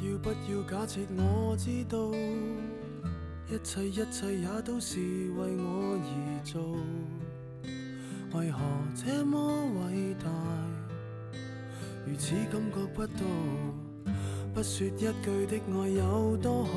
[0.00, 2.10] 要不要假设我知道，
[3.48, 6.76] 一切一切也都是为我而做，
[8.38, 8.58] 为何
[8.94, 10.30] 这么伟大，
[12.06, 13.22] 如此感觉不到？
[14.54, 15.06] 不说一句
[15.46, 16.72] 的爱有多好，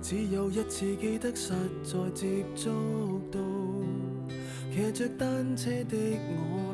[0.00, 1.52] 只有一次记得实
[1.82, 3.40] 在接触到，
[4.72, 5.96] 骑着单车的
[6.30, 6.67] 我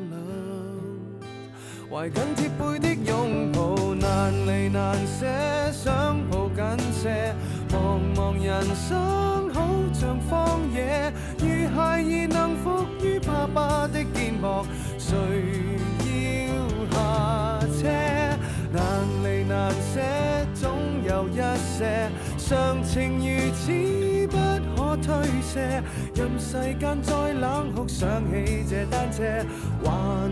[1.89, 1.91] 倆。
[1.91, 7.33] 懷緊貼背的擁抱，難離難捨，想抱緊些。
[7.71, 14.65] 茫茫人生好像荒野，如孩兒能伏於爸爸的肩膊，
[14.97, 15.15] 誰
[16.05, 16.11] 要
[16.91, 17.87] 下車？
[18.71, 18.81] 難
[19.23, 20.01] 離難捨，
[20.53, 20.71] 總
[21.03, 21.37] 有一
[21.77, 24.37] 些常情如此不
[24.75, 25.07] 可推
[25.41, 25.81] 卸。
[26.13, 29.23] 任世間再冷酷，想起這單車，
[29.83, 30.31] 還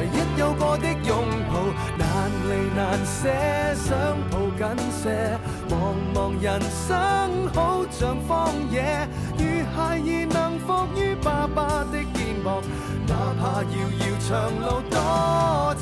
[0.00, 1.12] 唯一有過的擁
[1.52, 1.60] 抱，
[1.98, 2.08] 難
[2.48, 3.28] 離難捨，
[3.74, 5.38] 想抱緊些。
[5.68, 6.88] 茫茫人生
[7.52, 9.44] 好像荒野，如
[9.76, 12.62] 孩兒能伏於爸爸的肩膊，
[13.06, 14.96] 哪怕遙遙長路多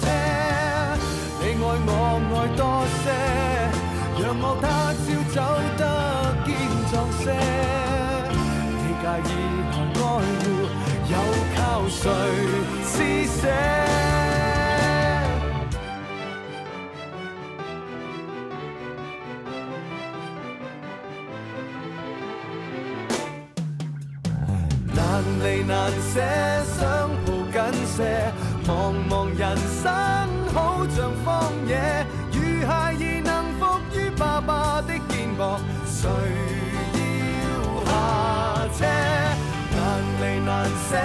[0.01, 0.11] 斜。
[1.41, 2.61] 你愛我愛多
[2.99, 3.07] 些，
[4.21, 4.67] 讓我他
[4.99, 5.39] 朝走
[5.79, 5.83] 得
[6.45, 6.49] 堅
[6.91, 6.93] 壯
[7.23, 7.25] 些。
[8.83, 9.31] 你介意
[9.71, 10.03] 來愛
[10.43, 10.45] 護，
[11.09, 11.15] 又
[11.55, 11.59] 靠
[11.89, 11.95] 誰
[12.83, 12.97] 施
[13.47, 14.08] 捨？
[25.39, 26.21] 难离难舍
[26.65, 28.33] 想抱紧些
[28.67, 29.87] 茫茫人生
[30.53, 33.61] 好像荒野如孩儿能伏
[33.97, 36.09] 于爸爸的肩膊谁
[37.45, 37.91] 要下
[38.75, 38.81] 车
[39.77, 39.79] 难
[40.21, 40.51] 离难
[40.89, 40.97] 舍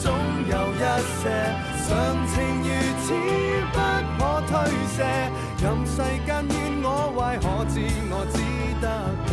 [0.00, 0.04] 总
[0.48, 0.82] 有一
[1.22, 1.22] 些
[1.86, 1.90] 常
[2.26, 2.68] 情如
[3.04, 3.06] 此
[3.72, 3.78] 不
[4.18, 4.52] 可推
[4.96, 4.96] 卸。
[5.62, 7.74] 任世间怨我坏可知
[8.10, 8.36] 我只
[8.82, 9.25] 得？